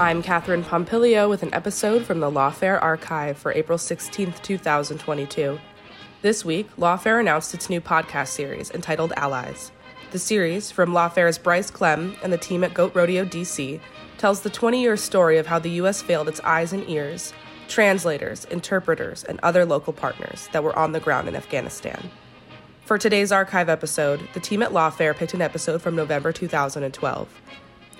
I'm 0.00 0.22
Katherine 0.22 0.62
Pompilio 0.62 1.28
with 1.28 1.42
an 1.42 1.52
episode 1.52 2.04
from 2.04 2.20
the 2.20 2.30
Lawfare 2.30 2.80
Archive 2.80 3.36
for 3.36 3.50
April 3.50 3.78
16, 3.78 4.32
2022. 4.44 5.58
This 6.22 6.44
week, 6.44 6.68
Lawfare 6.76 7.18
announced 7.18 7.52
its 7.52 7.68
new 7.68 7.80
podcast 7.80 8.28
series 8.28 8.70
entitled 8.70 9.12
Allies. 9.16 9.72
The 10.12 10.20
series, 10.20 10.70
from 10.70 10.92
Lawfare's 10.92 11.36
Bryce 11.36 11.72
Klehm 11.72 12.16
and 12.22 12.32
the 12.32 12.38
team 12.38 12.62
at 12.62 12.74
Goat 12.74 12.94
Rodeo 12.94 13.24
DC, 13.24 13.80
tells 14.18 14.42
the 14.42 14.50
20 14.50 14.80
year 14.80 14.96
story 14.96 15.36
of 15.36 15.48
how 15.48 15.58
the 15.58 15.70
U.S. 15.70 16.00
failed 16.00 16.28
its 16.28 16.38
eyes 16.44 16.72
and 16.72 16.88
ears, 16.88 17.32
translators, 17.66 18.44
interpreters, 18.44 19.24
and 19.24 19.40
other 19.42 19.64
local 19.64 19.92
partners 19.92 20.48
that 20.52 20.62
were 20.62 20.78
on 20.78 20.92
the 20.92 21.00
ground 21.00 21.26
in 21.26 21.34
Afghanistan. 21.34 22.08
For 22.84 22.98
today's 22.98 23.32
archive 23.32 23.68
episode, 23.68 24.20
the 24.32 24.38
team 24.38 24.62
at 24.62 24.70
Lawfare 24.70 25.16
picked 25.16 25.34
an 25.34 25.42
episode 25.42 25.82
from 25.82 25.96
November 25.96 26.30
2012. 26.30 27.40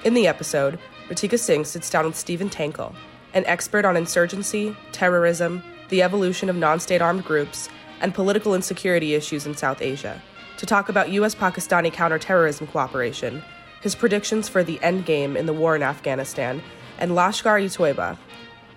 In 0.05 0.15
the 0.15 0.29
episode, 0.29 0.79
Ritika 1.09 1.39
Singh 1.39 1.65
sits 1.65 1.89
down 1.89 2.05
with 2.05 2.17
Stephen 2.17 2.51
Tankel, 2.51 2.95
an 3.33 3.45
expert 3.47 3.85
on 3.85 3.97
insurgency, 3.97 4.77
terrorism, 4.93 5.63
the 5.89 6.03
evolution 6.03 6.51
of 6.51 6.57
non 6.57 6.81
state 6.81 7.01
armed 7.01 7.25
groups, 7.25 7.69
and 8.01 8.15
political 8.15 8.55
insecurity 8.55 9.15
issues 9.15 9.47
in 9.47 9.57
South 9.57 9.81
Asia, 9.81 10.23
to 10.59 10.67
talk 10.67 10.89
about 10.89 11.11
U.S. 11.11 11.35
Pakistani 11.35 11.91
counterterrorism 11.91 12.67
cooperation, 12.67 13.43
his 13.81 13.95
predictions 13.95 14.49
for 14.49 14.63
the 14.63 14.79
endgame 14.79 15.35
in 15.35 15.47
the 15.47 15.53
war 15.53 15.75
in 15.75 15.83
Afghanistan, 15.83 16.63
and 16.99 17.13
Lashkar 17.13 17.63
e 17.63 17.67
Taiba. 17.67 18.19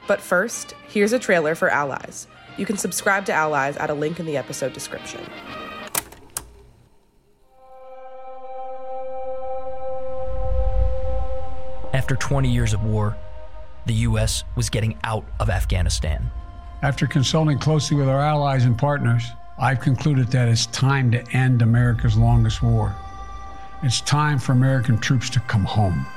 But 0.07 0.21
first, 0.21 0.73
here's 0.87 1.13
a 1.13 1.19
trailer 1.19 1.53
for 1.53 1.69
Allies. 1.69 2.27
You 2.57 2.65
can 2.65 2.77
subscribe 2.77 3.25
to 3.25 3.33
Allies 3.33 3.77
at 3.77 3.89
a 3.89 3.93
link 3.93 4.19
in 4.19 4.25
the 4.25 4.37
episode 4.37 4.73
description. 4.73 5.21
After 12.01 12.15
20 12.15 12.49
years 12.49 12.73
of 12.73 12.83
war, 12.83 13.15
the 13.85 13.93
U.S. 14.09 14.43
was 14.55 14.71
getting 14.71 14.97
out 15.03 15.23
of 15.39 15.51
Afghanistan. 15.51 16.31
After 16.81 17.05
consulting 17.05 17.59
closely 17.59 17.95
with 17.95 18.09
our 18.09 18.19
allies 18.19 18.65
and 18.65 18.75
partners, 18.75 19.23
I've 19.59 19.81
concluded 19.81 20.29
that 20.29 20.47
it's 20.47 20.65
time 20.65 21.11
to 21.11 21.23
end 21.31 21.61
America's 21.61 22.17
longest 22.17 22.63
war. 22.63 22.95
It's 23.83 24.01
time 24.01 24.39
for 24.39 24.53
American 24.53 24.97
troops 24.97 25.29
to 25.29 25.39
come 25.41 25.63
home. 25.63 26.07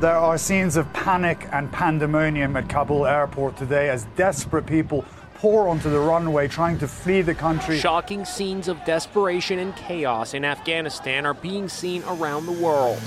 There 0.00 0.16
are 0.16 0.38
scenes 0.38 0.76
of 0.76 0.90
panic 0.94 1.46
and 1.52 1.70
pandemonium 1.70 2.56
at 2.56 2.66
Kabul 2.66 3.04
airport 3.04 3.58
today 3.58 3.90
as 3.90 4.06
desperate 4.16 4.64
people 4.64 5.04
pour 5.34 5.68
onto 5.68 5.90
the 5.90 6.00
runway 6.00 6.48
trying 6.48 6.78
to 6.78 6.88
flee 6.88 7.20
the 7.20 7.34
country. 7.34 7.78
Shocking 7.78 8.24
scenes 8.24 8.68
of 8.68 8.82
desperation 8.86 9.58
and 9.58 9.76
chaos 9.76 10.32
in 10.32 10.42
Afghanistan 10.42 11.26
are 11.26 11.34
being 11.34 11.68
seen 11.68 12.02
around 12.04 12.46
the 12.46 12.52
world. 12.52 12.98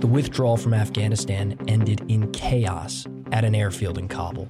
The 0.00 0.06
withdrawal 0.06 0.56
from 0.56 0.74
Afghanistan 0.74 1.58
ended 1.66 2.08
in 2.08 2.30
chaos 2.30 3.04
at 3.32 3.44
an 3.44 3.56
airfield 3.56 3.98
in 3.98 4.06
Kabul. 4.06 4.48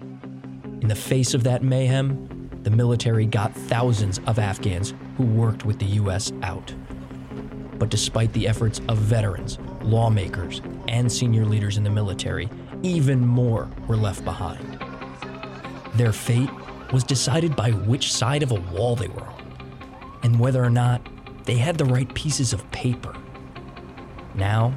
In 0.82 0.88
the 0.88 0.94
face 0.94 1.32
of 1.32 1.42
that 1.44 1.62
mayhem, 1.62 2.50
the 2.64 2.70
military 2.70 3.24
got 3.24 3.54
thousands 3.54 4.20
of 4.26 4.38
Afghans 4.38 4.92
who 5.16 5.24
worked 5.24 5.64
with 5.64 5.78
the 5.78 5.86
U.S. 5.86 6.32
out. 6.42 6.74
But 7.78 7.88
despite 7.88 8.30
the 8.34 8.46
efforts 8.46 8.82
of 8.88 8.98
veterans, 8.98 9.58
lawmakers, 9.80 10.60
and 10.86 11.10
senior 11.10 11.46
leaders 11.46 11.78
in 11.78 11.82
the 11.82 11.88
military, 11.88 12.50
even 12.82 13.26
more 13.26 13.70
were 13.86 13.96
left 13.96 14.26
behind. 14.26 14.78
Their 15.94 16.12
fate 16.12 16.50
was 16.92 17.04
decided 17.04 17.56
by 17.56 17.70
which 17.70 18.12
side 18.12 18.42
of 18.42 18.52
a 18.52 18.60
wall 18.72 18.96
they 18.96 19.08
were 19.08 19.22
on, 19.22 20.20
and 20.22 20.38
whether 20.38 20.62
or 20.62 20.70
not 20.70 21.00
they 21.44 21.56
had 21.56 21.78
the 21.78 21.86
right 21.86 22.12
pieces 22.14 22.52
of 22.52 22.70
paper. 22.70 23.14
Now, 24.34 24.74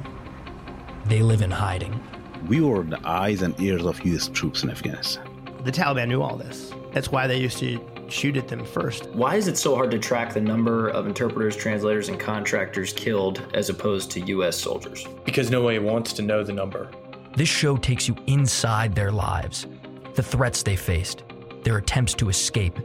they 1.06 1.22
live 1.22 1.42
in 1.42 1.50
hiding. 1.50 2.00
We 2.46 2.60
were 2.60 2.82
the 2.82 3.00
eyes 3.06 3.42
and 3.42 3.58
ears 3.60 3.84
of 3.84 4.04
U.S. 4.04 4.28
troops 4.28 4.62
in 4.62 4.70
Afghanistan. 4.70 5.28
The 5.64 5.72
Taliban 5.72 6.08
knew 6.08 6.22
all 6.22 6.36
this. 6.36 6.72
That's 6.92 7.10
why 7.10 7.26
they 7.26 7.38
used 7.38 7.58
to 7.58 7.80
shoot 8.08 8.36
at 8.36 8.48
them 8.48 8.64
first. 8.64 9.08
Why 9.10 9.36
is 9.36 9.48
it 9.48 9.56
so 9.56 9.74
hard 9.74 9.90
to 9.92 9.98
track 9.98 10.34
the 10.34 10.40
number 10.40 10.88
of 10.88 11.06
interpreters, 11.06 11.56
translators, 11.56 12.08
and 12.08 12.20
contractors 12.20 12.92
killed 12.92 13.42
as 13.54 13.70
opposed 13.70 14.10
to 14.12 14.20
U.S. 14.20 14.58
soldiers? 14.60 15.06
Because 15.24 15.50
nobody 15.50 15.78
wants 15.78 16.12
to 16.14 16.22
know 16.22 16.42
the 16.44 16.52
number. 16.52 16.90
This 17.36 17.48
show 17.48 17.76
takes 17.76 18.08
you 18.08 18.16
inside 18.26 18.94
their 18.94 19.10
lives, 19.10 19.66
the 20.14 20.22
threats 20.22 20.62
they 20.62 20.76
faced, 20.76 21.22
their 21.62 21.78
attempts 21.78 22.12
to 22.14 22.28
escape, 22.28 22.78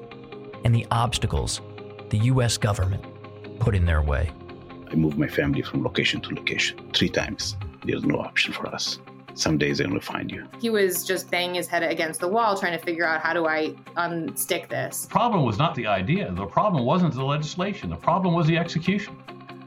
and 0.64 0.74
the 0.74 0.86
obstacles 0.92 1.62
the 2.10 2.20
U.S. 2.20 2.58
government 2.58 3.04
put 3.60 3.76
in 3.76 3.86
their 3.86 4.02
way. 4.02 4.32
I 4.90 4.96
moved 4.96 5.18
my 5.18 5.28
family 5.28 5.62
from 5.62 5.84
location 5.84 6.22
to 6.22 6.34
location 6.34 6.80
three 6.94 7.10
times. 7.10 7.58
There's 7.88 8.04
no 8.04 8.20
option 8.20 8.54
for 8.54 8.68
us. 8.68 9.00
Some 9.34 9.58
days 9.58 9.78
they're 9.78 9.88
going 9.88 10.00
to 10.00 10.06
find 10.06 10.32
you. 10.32 10.48
He 10.60 10.70
was 10.70 11.06
just 11.06 11.30
banging 11.30 11.56
his 11.56 11.68
head 11.68 11.84
against 11.84 12.20
the 12.20 12.28
wall 12.28 12.58
trying 12.58 12.78
to 12.78 12.84
figure 12.84 13.06
out 13.06 13.22
how 13.22 13.34
do 13.34 13.46
I 13.46 13.76
unstick 13.96 14.68
this. 14.68 15.04
The 15.04 15.10
problem 15.10 15.46
was 15.46 15.58
not 15.60 15.76
the 15.76 15.86
idea. 15.86 16.32
The 16.32 16.48
problem 16.48 16.84
wasn't 16.84 17.14
the 17.14 17.24
legislation. 17.24 17.90
The 17.90 17.96
problem 17.96 18.34
was 18.34 18.48
the 18.48 18.58
execution. 18.58 19.16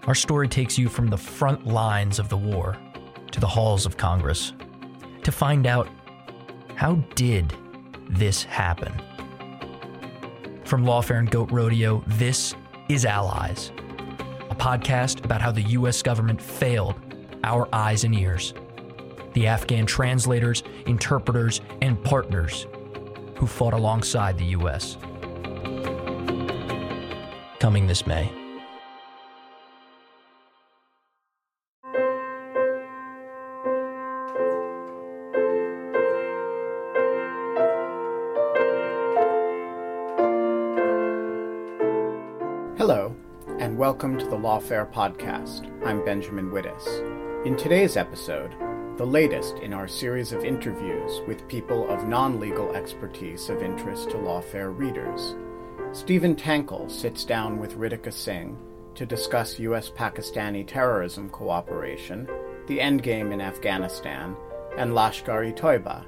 Our 0.07 0.15
story 0.15 0.49
takes 0.49 0.77
you 0.77 0.89
from 0.89 1.07
the 1.07 1.17
front 1.17 1.67
lines 1.67 2.19
of 2.19 2.29
the 2.29 2.37
war 2.37 2.77
to 3.31 3.41
the 3.41 3.47
halls 3.47 3.87
of 3.87 3.97
Congress 3.97 4.53
to 5.23 5.31
find 5.31 5.67
out 5.67 5.89
how 6.75 6.95
did 7.15 7.55
this 8.09 8.43
happen? 8.43 8.93
From 10.65 10.85
Lawfare 10.85 11.19
and 11.19 11.31
Goat 11.31 11.53
Rodeo, 11.53 12.03
this 12.07 12.55
is 12.89 13.05
Allies, 13.05 13.71
a 14.51 14.55
podcast 14.55 15.25
about 15.25 15.41
how 15.41 15.53
the 15.53 15.63
U.S. 15.63 16.03
government 16.03 16.43
failed 16.43 16.97
our 17.45 17.69
eyes 17.73 18.05
and 18.05 18.15
ears, 18.15 18.55
the 19.35 19.47
Afghan 19.47 19.87
translators, 19.87 20.63
interpreters, 20.87 21.61
and 21.81 22.03
partners 22.03 22.67
who 23.37 23.47
fought 23.47 23.75
alongside 23.75 24.37
the 24.37 24.45
U.S. 24.47 24.97
Coming 27.59 27.87
this 27.87 28.07
May. 28.07 28.31
Hello, 42.77 43.15
and 43.59 43.77
welcome 43.77 44.19
to 44.19 44.25
the 44.25 44.37
Lawfare 44.37 44.91
Podcast. 44.91 45.71
I'm 45.87 46.05
Benjamin 46.05 46.51
Wittes. 46.51 47.30
In 47.43 47.57
today's 47.57 47.97
episode, 47.97 48.55
the 48.99 49.07
latest 49.07 49.61
in 49.61 49.73
our 49.73 49.89
series 49.89 50.31
of 50.33 50.45
interviews 50.45 51.23
with 51.27 51.49
people 51.49 51.89
of 51.89 52.07
non 52.07 52.39
legal 52.39 52.71
expertise 52.77 53.49
of 53.49 53.63
interest 53.63 54.11
to 54.11 54.19
Lawfare 54.19 54.77
readers, 54.77 55.37
Stephen 55.93 56.37
Tankel 56.37 56.91
sits 56.91 57.25
down 57.25 57.59
with 57.59 57.79
Ritika 57.79 58.13
Singh 58.13 58.59
to 58.95 59.07
discuss 59.07 59.59
U.S. 59.59 59.89
Pakistani 59.89 60.67
terrorism 60.67 61.31
cooperation, 61.31 62.29
the 62.67 62.79
endgame 62.79 63.33
in 63.33 63.41
Afghanistan, 63.41 64.37
and 64.77 64.93
Lashkar-e-Taiba. 64.93 66.05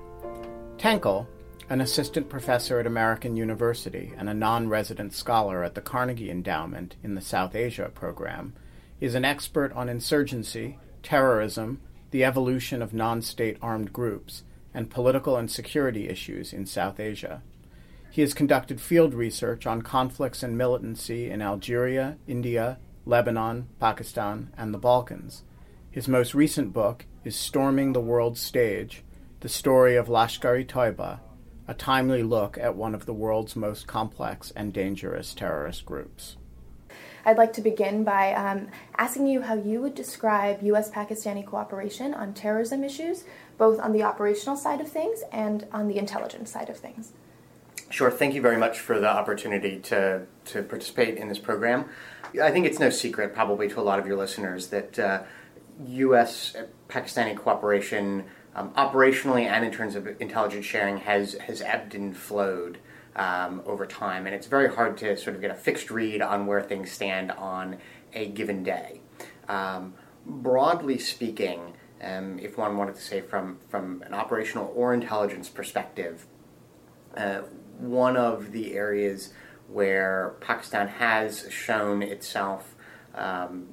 Tankel, 0.77 1.27
an 1.71 1.81
assistant 1.81 2.29
professor 2.29 2.79
at 2.79 2.87
American 2.87 3.37
University 3.37 4.13
and 4.19 4.29
a 4.29 4.35
non 4.35 4.69
resident 4.69 5.15
scholar 5.15 5.65
at 5.65 5.75
the 5.75 5.81
Carnegie 5.81 6.31
Endowment 6.31 6.97
in 7.03 7.15
the 7.15 7.23
South 7.23 7.55
Asia 7.55 7.91
program, 7.95 8.53
is 9.01 9.15
an 9.15 9.25
expert 9.25 9.73
on 9.73 9.89
insurgency, 9.89 10.79
terrorism, 11.03 11.81
the 12.11 12.25
evolution 12.25 12.83
of 12.83 12.95
non 12.95 13.23
state 13.23 13.57
armed 13.61 13.93
groups, 13.93 14.45
and 14.75 14.91
political 14.91 15.37
and 15.37 15.51
security 15.51 16.09
issues 16.09 16.53
in 16.53 16.67
South 16.67 17.01
Asia. 17.01 17.43
He 18.11 18.21
has 18.21 18.35
conducted 18.35 18.81
field 18.81 19.15
research 19.15 19.67
on 19.67 19.83
conflicts 19.83 20.43
and 20.43 20.57
militancy 20.57 21.31
in 21.31 21.41
Algeria, 21.41 22.19
India, 22.27 22.79
Lebanon, 23.07 23.69
Pakistan, 23.81 24.53
and 24.57 24.73
the 24.73 24.79
Balkans. 24.79 25.43
His 25.91 26.09
most 26.09 26.35
recent 26.35 26.73
book 26.73 27.07
is 27.25 27.37
Storming 27.37 27.93
the 27.93 28.01
World 28.01 28.37
Stage 28.37 29.03
The 29.41 29.49
Story 29.49 29.97
of 29.97 30.09
Lashkar-e-Taiba, 30.09 31.21
a 31.69 31.75
timely 31.75 32.23
look 32.23 32.59
at 32.59 32.77
one 32.77 32.95
of 32.95 33.07
the 33.07 33.15
world's 33.15 33.57
most 33.57 33.87
complex 33.87 34.51
and 34.55 34.73
dangerous 34.73 35.33
terrorist 35.33 35.87
groups. 35.87 36.37
I'd 37.25 37.39
like 37.39 37.53
to 37.55 37.61
begin 37.61 38.05
by 38.05 38.35
um, 38.35 38.69
asking 38.97 39.27
you 39.29 39.43
how 39.43 39.55
you 39.55 39.81
would 39.81 39.95
describe 39.95 40.63
U.S. 40.63 40.91
Pakistani 40.91 41.45
cooperation 41.47 42.15
on 42.15 42.35
terrorism 42.35 42.83
issues, 42.83 43.25
both 43.59 43.79
on 43.79 43.93
the 43.93 44.03
operational 44.03 44.57
side 44.57 44.81
of 44.81 44.89
things 44.89 45.23
and 45.33 45.67
on 45.73 45.89
the 45.89 45.99
intelligence 45.99 46.51
side 46.51 46.69
of 46.69 46.77
things. 46.77 47.13
Sure. 47.91 48.11
Thank 48.11 48.35
you 48.35 48.41
very 48.41 48.57
much 48.57 48.81
for 48.81 48.99
the 48.99 49.09
opportunity 49.09 49.79
to, 49.81 50.27
to 50.47 50.63
participate 50.63 51.19
in 51.19 51.29
this 51.29 51.39
program. 51.39 51.85
I 52.43 52.51
think 52.51 52.67
it's 52.67 52.79
no 52.79 52.89
secret, 52.89 53.35
probably 53.35 53.69
to 53.69 53.81
a 53.81 53.83
lot 53.83 53.99
of 53.99 54.07
your 54.07 54.17
listeners, 54.17 54.69
that 54.69 54.99
uh, 54.99 55.23
U.S. 55.87 56.57
Pakistani 56.89 57.37
cooperation, 57.37 58.25
um, 58.55 58.71
operationally 58.71 59.45
and 59.45 59.65
in 59.65 59.71
terms 59.71 59.95
of 59.95 60.09
intelligence 60.21 60.65
sharing, 60.65 60.99
has, 60.99 61.35
has 61.35 61.61
ebbed 61.61 61.95
and 61.95 62.17
flowed 62.17 62.79
um, 63.17 63.63
over 63.67 63.87
time. 63.87 64.27
And 64.27 64.35
it's 64.35 64.47
very 64.47 64.73
hard 64.73 64.97
to 64.99 65.17
sort 65.17 65.37
of 65.37 65.43
get 65.43 65.51
a 65.51 65.55
fixed 65.55 65.91
read 65.91 66.23
on 66.23 66.47
where 66.47 66.63
things 66.63 66.91
stand 66.91 67.31
on 67.33 67.79
a 68.13 68.27
given 68.27 68.63
day. 68.63 69.01
Um, 69.49 69.95
broadly 70.27 70.99
speaking, 70.99 71.75
um, 72.03 72.39
if 72.39 72.59
one 72.59 72.77
wanted 72.77 72.97
to 72.97 73.03
say 73.03 73.21
from, 73.21 73.59
from 73.69 74.03
an 74.07 74.15
operational 74.15 74.73
or 74.75 74.93
intelligence 74.95 75.49
perspective, 75.49 76.27
uh, 77.17 77.43
one 77.79 78.17
of 78.17 78.53
the 78.53 78.75
areas 78.75 79.33
where 79.69 80.35
Pakistan 80.41 80.89
has 80.89 81.47
shown 81.51 82.03
itself 82.03 82.75
um, 83.15 83.67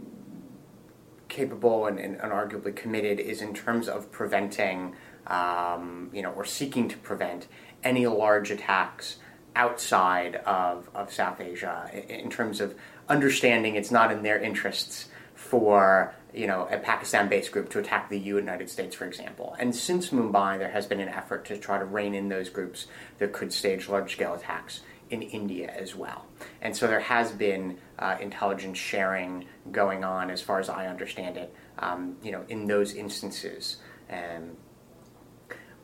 capable 1.27 1.85
and, 1.85 1.99
and, 1.99 2.19
arguably 2.19 2.75
committed 2.75 3.19
is 3.19 3.41
in 3.41 3.53
terms 3.53 3.87
of 3.87 4.11
preventing, 4.11 4.95
um, 5.27 6.09
you 6.13 6.21
know, 6.21 6.31
or 6.31 6.43
seeking 6.43 6.89
to 6.89 6.97
prevent 6.97 7.47
any 7.83 8.05
large 8.07 8.51
attacks 8.51 9.17
outside 9.59 10.37
of, 10.37 10.89
of 10.95 11.11
South 11.11 11.41
Asia 11.41 11.91
in 12.07 12.29
terms 12.29 12.61
of 12.61 12.73
understanding 13.09 13.75
it's 13.75 13.91
not 13.91 14.09
in 14.09 14.23
their 14.23 14.39
interests 14.39 15.09
for 15.35 16.13
you 16.33 16.47
know 16.47 16.65
a 16.71 16.77
Pakistan-based 16.77 17.51
group 17.51 17.69
to 17.71 17.79
attack 17.79 18.09
the 18.09 18.17
United 18.17 18.69
States, 18.69 18.95
for 18.95 19.05
example. 19.05 19.55
And 19.59 19.75
since 19.75 20.11
Mumbai, 20.11 20.59
there 20.59 20.71
has 20.71 20.85
been 20.85 21.01
an 21.01 21.09
effort 21.09 21.43
to 21.45 21.57
try 21.57 21.77
to 21.77 21.85
rein 21.85 22.15
in 22.15 22.29
those 22.29 22.49
groups 22.49 22.87
that 23.17 23.33
could 23.33 23.51
stage 23.51 23.89
large-scale 23.89 24.35
attacks 24.35 24.81
in 25.09 25.21
India 25.23 25.67
as 25.75 25.93
well. 25.93 26.25
And 26.61 26.73
so 26.77 26.87
there 26.87 26.99
has 27.01 27.31
been 27.31 27.77
uh, 27.97 28.15
intelligence 28.21 28.77
sharing 28.77 29.45
going 29.71 30.03
on, 30.03 30.29
as 30.29 30.41
far 30.41 30.59
as 30.59 30.69
I 30.69 30.87
understand 30.87 31.35
it, 31.35 31.53
um, 31.79 32.15
you 32.23 32.31
know, 32.31 32.45
in 32.47 32.67
those 32.67 32.93
instances. 32.93 33.77
Um, 34.09 34.55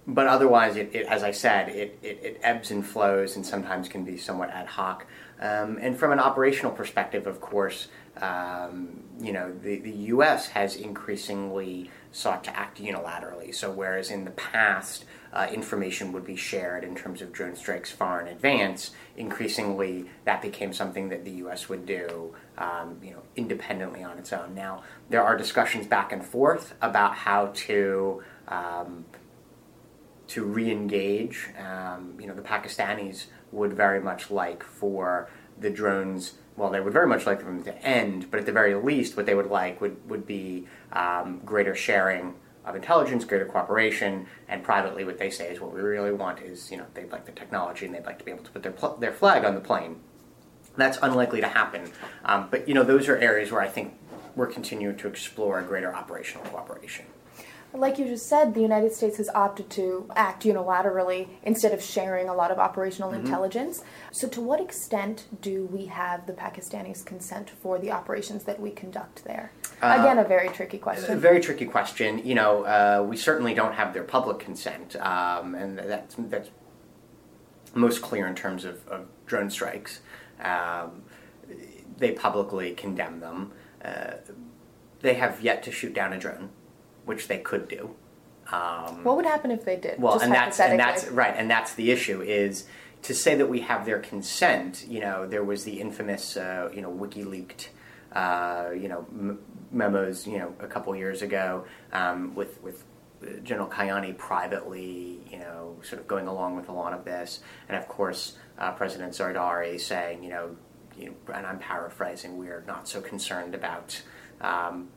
but 0.08 0.28
otherwise, 0.28 0.76
it, 0.76 0.94
it, 0.94 1.08
as 1.08 1.24
I 1.24 1.32
said, 1.32 1.70
it, 1.70 1.98
it, 2.04 2.40
ebbs 2.44 2.70
and 2.70 2.86
flows 2.86 3.36
and 3.36 3.46
sometimes 3.46 3.88
can 3.88 4.04
be 4.04 4.18
somewhat 4.18 4.52
ad 4.52 4.68
hoc. 4.68 5.08
Um, 5.42 5.78
and 5.82 5.98
from 5.98 6.12
an 6.12 6.20
operational 6.20 6.72
perspective, 6.72 7.28
of 7.28 7.42
course, 7.42 7.88
um, 8.22 9.04
you 9.20 9.34
know, 9.34 9.52
the, 9.52 9.80
the 9.80 9.92
U.S. 9.92 10.48
has 10.48 10.76
increasingly 10.76 11.90
sought 12.12 12.44
to 12.46 12.56
act 12.56 12.80
unilaterally. 12.80 13.54
So, 13.54 13.72
whereas 13.72 14.12
in 14.12 14.26
the 14.26 14.32
past, 14.32 15.06
uh, 15.34 15.48
information 15.52 16.14
would 16.14 16.26
be 16.26 16.38
shared 16.38 16.86
in 16.86 16.96
terms 16.96 17.22
of 17.22 17.34
drone 17.34 17.56
strikes 17.56 17.92
far 17.92 18.22
in 18.22 18.28
advance, 18.28 18.92
increasingly 19.18 20.06
that 20.24 20.42
became 20.42 20.72
something 20.72 21.10
that 21.10 21.26
the 21.26 21.32
U.S. 21.32 21.68
would 21.68 21.86
do, 21.86 22.34
um, 22.58 22.98
you 23.04 23.12
know, 23.12 23.24
independently 23.36 24.04
on 24.04 24.18
its 24.18 24.32
own. 24.32 24.56
Now, 24.56 24.84
there 25.10 25.24
are 25.24 25.36
discussions 25.36 25.88
back 25.88 26.14
and 26.14 26.24
forth 26.24 26.74
about 26.82 27.16
how 27.16 27.48
to 27.48 28.24
um, 28.48 29.04
to 30.28 30.44
re-engage. 30.44 31.50
Um, 31.60 32.16
you 32.20 32.28
know, 32.28 32.34
the 32.34 32.42
Pakistanis 32.42 33.26
would 33.52 33.74
very 33.74 34.00
much 34.00 34.32
like 34.32 34.64
for 34.64 35.30
the 35.60 35.70
drones 35.70 36.34
well, 36.58 36.70
they 36.70 36.80
would 36.80 36.94
very 36.94 37.08
much 37.08 37.26
like 37.26 37.40
them 37.40 37.64
to 37.64 37.78
end, 37.86 38.32
but 38.32 38.40
at 38.40 38.46
the 38.46 38.52
very 38.52 38.76
least, 38.76 39.18
what 39.18 39.26
they 39.26 39.36
would 39.36 39.50
like 39.50 39.82
would, 39.82 40.10
would 40.10 40.26
be 40.26 40.68
um, 40.94 41.42
greater 41.44 41.76
sharing 41.76 42.36
of 42.64 42.76
intelligence, 42.76 43.26
greater 43.26 43.46
cooperation, 43.46 44.26
and 44.48 44.64
privately, 44.64 45.04
what 45.04 45.18
they 45.18 45.30
say 45.30 45.52
is 45.52 45.60
what 45.60 45.74
we 45.74 45.82
really 45.82 46.12
want 46.12 46.40
is, 46.42 46.72
you 46.72 46.78
know, 46.78 46.86
they'd 46.94 47.12
like 47.12 47.26
the 47.26 47.32
technology 47.32 47.86
and 47.86 47.94
they'd 47.94 48.06
like 48.06 48.18
to 48.20 48.26
be 48.26 48.32
able 48.32 48.44
to 48.44 48.52
put 48.52 48.64
their, 48.64 48.72
pl- 48.72 48.96
their 49.00 49.12
flag 49.12 49.44
on 49.44 49.54
the 49.54 49.62
plane. 49.62 49.98
That's 50.78 50.98
unlikely 51.02 51.42
to 51.42 51.48
happen. 51.48 51.92
Um, 52.24 52.48
but, 52.50 52.68
you 52.68 52.74
know, 52.74 52.84
those 52.84 53.08
are 53.08 53.18
areas 53.18 53.52
where 53.52 53.62
I 53.62 53.68
think 53.68 53.94
we're 54.36 54.48
continuing 54.48 54.98
to 54.98 55.08
explore 55.08 55.62
greater 55.62 55.94
operational 55.94 56.46
cooperation. 56.46 57.06
Like 57.78 58.00
you 58.00 58.06
just 58.06 58.28
said, 58.28 58.54
the 58.54 58.62
United 58.62 58.94
States 58.94 59.18
has 59.18 59.30
opted 59.30 59.70
to 59.72 60.10
act 60.16 60.44
unilaterally 60.44 61.28
instead 61.44 61.74
of 61.74 61.82
sharing 61.82 62.30
a 62.30 62.34
lot 62.34 62.52
of 62.52 62.58
operational 62.58 63.12
mm-hmm. 63.12 63.26
intelligence. 63.26 63.84
So, 64.12 64.28
to 64.30 64.42
what 64.42 64.62
extent 64.62 65.26
do 65.42 65.66
we 65.66 65.88
have 65.88 66.26
the 66.26 66.34
Pakistanis' 66.34 67.06
consent 67.06 67.50
for 67.50 67.78
the 67.78 67.92
operations 67.92 68.46
that 68.46 68.60
we 68.60 68.72
conduct 68.72 69.26
there? 69.26 69.52
Uh, 69.82 69.98
Again, 70.00 70.20
a 70.20 70.24
very 70.24 70.50
tricky 70.50 70.78
question. 70.78 71.12
A 71.12 71.18
very 71.18 71.42
tricky 71.42 71.66
question. 71.66 72.26
You 72.26 72.36
know, 72.36 72.64
uh, 72.64 73.06
we 73.08 73.18
certainly 73.18 73.54
don't 73.54 73.74
have 73.74 73.94
their 73.94 74.04
public 74.04 74.40
consent, 74.40 74.96
um, 74.98 75.54
and 75.56 75.78
that's, 75.78 76.16
that's 76.18 76.50
most 77.74 78.02
clear 78.02 78.26
in 78.26 78.36
terms 78.36 78.64
of, 78.64 78.88
of 78.88 79.08
drone 79.26 79.50
strikes. 79.50 80.00
Um, 80.40 81.04
they 81.98 82.12
publicly 82.12 82.74
condemn 82.74 83.20
them. 83.20 83.52
Uh, 83.84 84.14
they 85.02 85.16
have 85.16 85.42
yet 85.42 85.62
to 85.64 85.72
shoot 85.72 85.94
down 85.94 86.14
a 86.14 86.18
drone 86.18 86.50
which 87.06 87.28
they 87.28 87.40
could 87.40 87.68
do. 87.68 87.96
Um, 88.52 89.04
what 89.04 89.16
would 89.16 89.26
happen 89.26 89.52
if 89.52 89.66
they 89.66 89.76
did? 89.76 90.00
Well, 90.00 90.20
and 90.20 90.32
that's 90.32 90.60
and 90.60 90.80
that's 90.80 91.08
right, 91.08 91.34
and 91.36 91.50
that's 91.50 91.74
the 91.74 91.92
issue 91.92 92.22
is 92.22 92.66
to 93.04 93.14
say 93.14 93.36
that 93.36 93.48
we 93.48 93.62
have 93.62 93.86
their 93.86 94.00
consent. 94.00 94.86
You 94.88 95.00
know, 95.00 95.28
there 95.28 95.44
was 95.44 95.64
the 95.64 95.80
infamous, 95.82 96.38
uh, 96.38 96.70
you 96.74 96.82
know, 96.82 96.92
WikiLeaked, 96.92 97.70
uh, 98.14 98.70
you 98.74 98.88
know, 98.88 99.06
m- 99.12 99.40
memos, 99.72 100.28
you 100.28 100.38
know, 100.38 100.54
a 100.60 100.68
couple 100.68 100.96
years 100.96 101.22
ago 101.24 101.66
um, 101.92 102.36
with 102.36 102.62
with 102.62 102.84
General 103.44 103.68
Kayani 103.68 104.16
privately, 104.16 105.20
you 105.32 105.40
know, 105.40 105.78
sort 105.82 106.00
of 106.00 106.08
going 106.08 106.28
along 106.28 106.56
with 106.56 106.70
a 106.70 106.72
lot 106.72 106.94
of 106.94 107.04
this, 107.04 107.40
and 107.68 107.76
of 107.76 107.88
course, 107.88 108.38
uh, 108.60 108.72
President 108.74 109.14
Zardari 109.14 109.80
saying, 109.80 110.24
you 110.24 110.30
know, 110.30 110.56
you 110.98 111.06
know, 111.08 111.34
and 111.34 111.48
I'm 111.48 111.58
paraphrasing, 111.58 112.38
we're 112.38 112.64
not 112.68 112.88
so 112.88 113.02
concerned 113.02 113.56
about, 113.56 114.02
um, 114.40 114.90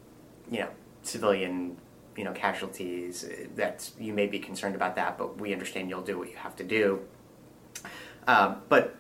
you 0.51 0.61
know, 0.61 0.69
civilian 1.03 1.77
you 2.19 2.25
know 2.25 2.33
casualties. 2.33 3.25
That 3.55 3.89
you 3.99 4.13
may 4.13 4.27
be 4.27 4.41
concerned 4.41 4.75
about 4.75 4.97
that, 4.97 5.17
but 5.17 5.41
we 5.41 5.53
understand 5.53 5.89
you'll 5.89 6.03
do 6.03 6.19
what 6.19 6.29
you 6.29 6.37
have 6.37 6.57
to 6.57 6.65
do. 6.65 7.01
Uh, 8.27 8.57
but 8.69 8.97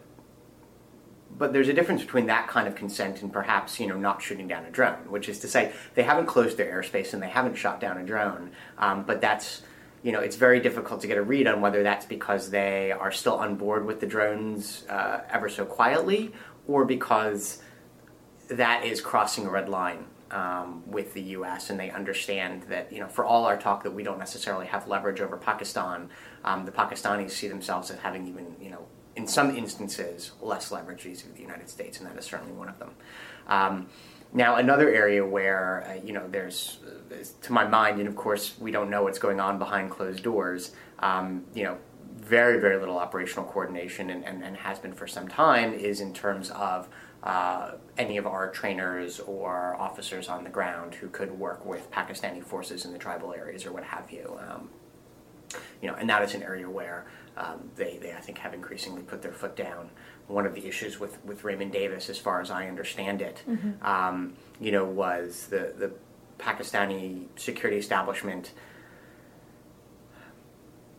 but 1.36 1.52
there's 1.52 1.68
a 1.68 1.72
difference 1.72 2.02
between 2.02 2.26
that 2.26 2.46
kind 2.48 2.66
of 2.68 2.76
consent 2.76 3.20
and 3.22 3.32
perhaps 3.32 3.80
you 3.80 3.88
know 3.88 3.96
not 3.96 4.22
shooting 4.22 4.46
down 4.46 4.64
a 4.64 4.70
drone, 4.70 5.10
which 5.10 5.28
is 5.28 5.40
to 5.40 5.48
say 5.48 5.72
they 5.94 6.04
haven't 6.04 6.26
closed 6.26 6.56
their 6.56 6.80
airspace 6.80 7.12
and 7.12 7.20
they 7.20 7.28
haven't 7.28 7.56
shot 7.56 7.80
down 7.80 7.98
a 7.98 8.04
drone. 8.04 8.52
Um, 8.78 9.02
but 9.02 9.20
that's 9.20 9.62
you 10.04 10.12
know 10.12 10.20
it's 10.20 10.36
very 10.36 10.60
difficult 10.60 11.00
to 11.00 11.08
get 11.08 11.18
a 11.18 11.22
read 11.22 11.48
on 11.48 11.60
whether 11.60 11.82
that's 11.82 12.06
because 12.06 12.50
they 12.50 12.92
are 12.92 13.10
still 13.10 13.34
on 13.34 13.56
board 13.56 13.84
with 13.84 13.98
the 13.98 14.06
drones 14.06 14.86
uh, 14.88 15.22
ever 15.28 15.48
so 15.48 15.64
quietly 15.64 16.32
or 16.68 16.84
because 16.84 17.60
that 18.48 18.84
is 18.84 19.00
crossing 19.00 19.44
a 19.44 19.50
red 19.50 19.68
line 19.68 20.06
um, 20.30 20.82
with 20.86 21.14
the 21.14 21.22
U.S. 21.22 21.70
and 21.70 21.78
they 21.78 21.90
understand 21.90 22.64
that 22.64 22.92
you 22.92 23.00
know 23.00 23.08
for 23.08 23.24
all 23.24 23.44
our 23.44 23.56
talk 23.56 23.82
that 23.84 23.92
we 23.92 24.02
don't 24.02 24.18
necessarily 24.18 24.66
have 24.66 24.86
leverage 24.88 25.20
over 25.20 25.36
Pakistan, 25.36 26.10
um, 26.44 26.64
the 26.64 26.72
Pakistanis 26.72 27.30
see 27.30 27.48
themselves 27.48 27.90
as 27.90 27.98
having 27.98 28.26
even 28.26 28.56
you 28.60 28.70
know 28.70 28.86
in 29.16 29.26
some 29.26 29.56
instances 29.56 30.32
less 30.40 30.70
leverage 30.70 31.02
vis-a-vis 31.02 31.34
the 31.34 31.42
United 31.42 31.68
States, 31.68 31.98
and 31.98 32.08
that 32.08 32.16
is 32.16 32.24
certainly 32.24 32.52
one 32.52 32.68
of 32.68 32.78
them. 32.78 32.90
Um, 33.48 33.88
now, 34.32 34.56
another 34.56 34.90
area 34.90 35.24
where 35.24 35.86
uh, 35.88 36.04
you 36.04 36.12
know 36.12 36.28
there's, 36.28 36.78
uh, 36.86 37.16
to 37.42 37.52
my 37.52 37.66
mind, 37.66 37.98
and 37.98 38.08
of 38.08 38.16
course 38.16 38.54
we 38.58 38.70
don't 38.70 38.90
know 38.90 39.02
what's 39.02 39.18
going 39.18 39.40
on 39.40 39.58
behind 39.58 39.90
closed 39.90 40.22
doors. 40.22 40.72
Um, 40.98 41.44
you 41.54 41.64
know, 41.64 41.78
very 42.16 42.60
very 42.60 42.78
little 42.78 42.98
operational 42.98 43.46
coordination, 43.46 44.10
and, 44.10 44.24
and, 44.24 44.44
and 44.44 44.56
has 44.58 44.78
been 44.78 44.92
for 44.92 45.06
some 45.06 45.28
time, 45.28 45.72
is 45.72 46.00
in 46.00 46.12
terms 46.12 46.50
of 46.50 46.88
uh, 47.22 47.72
any 47.96 48.16
of 48.16 48.26
our 48.26 48.50
trainers 48.50 49.20
or 49.20 49.74
officers 49.78 50.28
on 50.28 50.44
the 50.44 50.50
ground 50.50 50.94
who 50.94 51.08
could 51.08 51.32
work 51.38 51.64
with 51.66 51.90
Pakistani 51.90 52.42
forces 52.42 52.84
in 52.84 52.92
the 52.92 52.98
tribal 52.98 53.32
areas 53.34 53.66
or 53.66 53.72
what 53.72 53.84
have 53.84 54.10
you. 54.10 54.38
Um, 54.48 54.70
you 55.82 55.88
know, 55.88 55.94
and 55.94 56.08
that 56.10 56.22
is 56.22 56.34
an 56.34 56.42
area 56.42 56.68
where 56.68 57.06
um, 57.36 57.70
they, 57.76 57.98
they, 58.00 58.12
I 58.12 58.20
think, 58.20 58.38
have 58.38 58.52
increasingly 58.54 59.02
put 59.02 59.22
their 59.22 59.32
foot 59.32 59.56
down. 59.56 59.90
One 60.26 60.44
of 60.46 60.54
the 60.54 60.66
issues 60.66 61.00
with, 61.00 61.24
with 61.24 61.42
Raymond 61.44 61.72
Davis, 61.72 62.10
as 62.10 62.18
far 62.18 62.40
as 62.40 62.50
I 62.50 62.68
understand 62.68 63.22
it, 63.22 63.42
Mhm. 63.48 63.82
um, 63.82 64.34
you 64.60 64.70
know, 64.72 64.84
was 64.84 65.46
the, 65.46 65.72
the 65.76 65.92
Pakistani 66.38 67.26
security 67.36 67.78
establishment. 67.78 68.52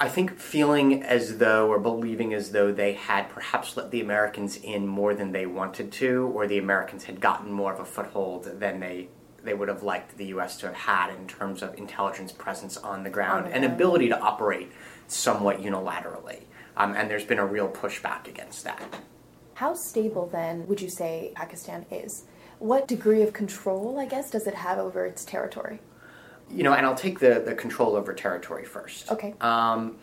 I 0.02 0.08
think 0.08 0.40
feeling 0.40 1.04
as 1.04 1.40
though 1.40 1.68
or 1.68 1.78
believing 1.78 2.34
as 2.34 2.52
though 2.52 2.72
they 2.72 2.94
had 2.94 3.30
perhaps 3.30 3.76
let 3.76 3.92
the 3.92 4.00
Americans 4.00 4.56
in 4.56 4.88
more 4.88 5.14
than 5.14 5.34
they 5.34 5.46
wanted 5.46 5.92
to, 5.94 6.32
or 6.34 6.48
the 6.48 6.58
Americans 6.58 7.04
had 7.04 7.20
gotten 7.20 7.52
more 7.52 7.74
of 7.74 7.82
a 7.82 7.86
foothold 7.86 8.46
than 8.60 8.80
they 8.80 9.10
they 9.44 9.54
would 9.54 9.70
have 9.70 9.84
liked 9.84 10.18
the 10.18 10.26
U.S. 10.28 10.58
to 10.58 10.68
have 10.68 10.76
had 10.76 11.16
in 11.16 11.26
terms 11.26 11.62
of 11.62 11.74
intelligence 11.78 12.32
presence 12.32 12.76
on 12.76 13.04
the 13.04 13.10
ground 13.10 13.48
the 13.48 13.56
and 13.56 13.64
ability 13.64 14.10
to 14.10 14.20
operate 14.20 14.72
somewhat 15.08 15.62
unilaterally. 15.62 16.44
Um, 16.76 16.94
and 16.94 17.10
there's 17.10 17.24
been 17.24 17.40
a 17.40 17.46
real 17.46 17.70
pushback 17.70 18.28
against 18.28 18.66
that. 18.66 19.02
How 19.56 19.74
stable 19.74 20.28
then 20.28 20.68
would 20.68 20.82
you 20.82 20.90
say 20.90 21.32
Pakistan 21.36 21.86
is? 21.90 22.26
What 22.60 22.88
degree 22.88 23.22
of 23.22 23.32
control, 23.32 23.98
I 23.98 24.06
guess, 24.06 24.30
does 24.30 24.46
it 24.46 24.56
have 24.56 24.78
over 24.78 25.06
its 25.06 25.24
territory? 25.24 25.80
You 26.52 26.64
know, 26.64 26.74
and 26.74 26.86
I'll 26.86 26.96
take 26.96 27.20
the, 27.20 27.42
the 27.46 27.54
control 27.54 27.96
over 27.96 28.14
territory 28.14 28.66
first. 28.66 29.12
Okay. 29.12 29.36
Um, 29.40 29.98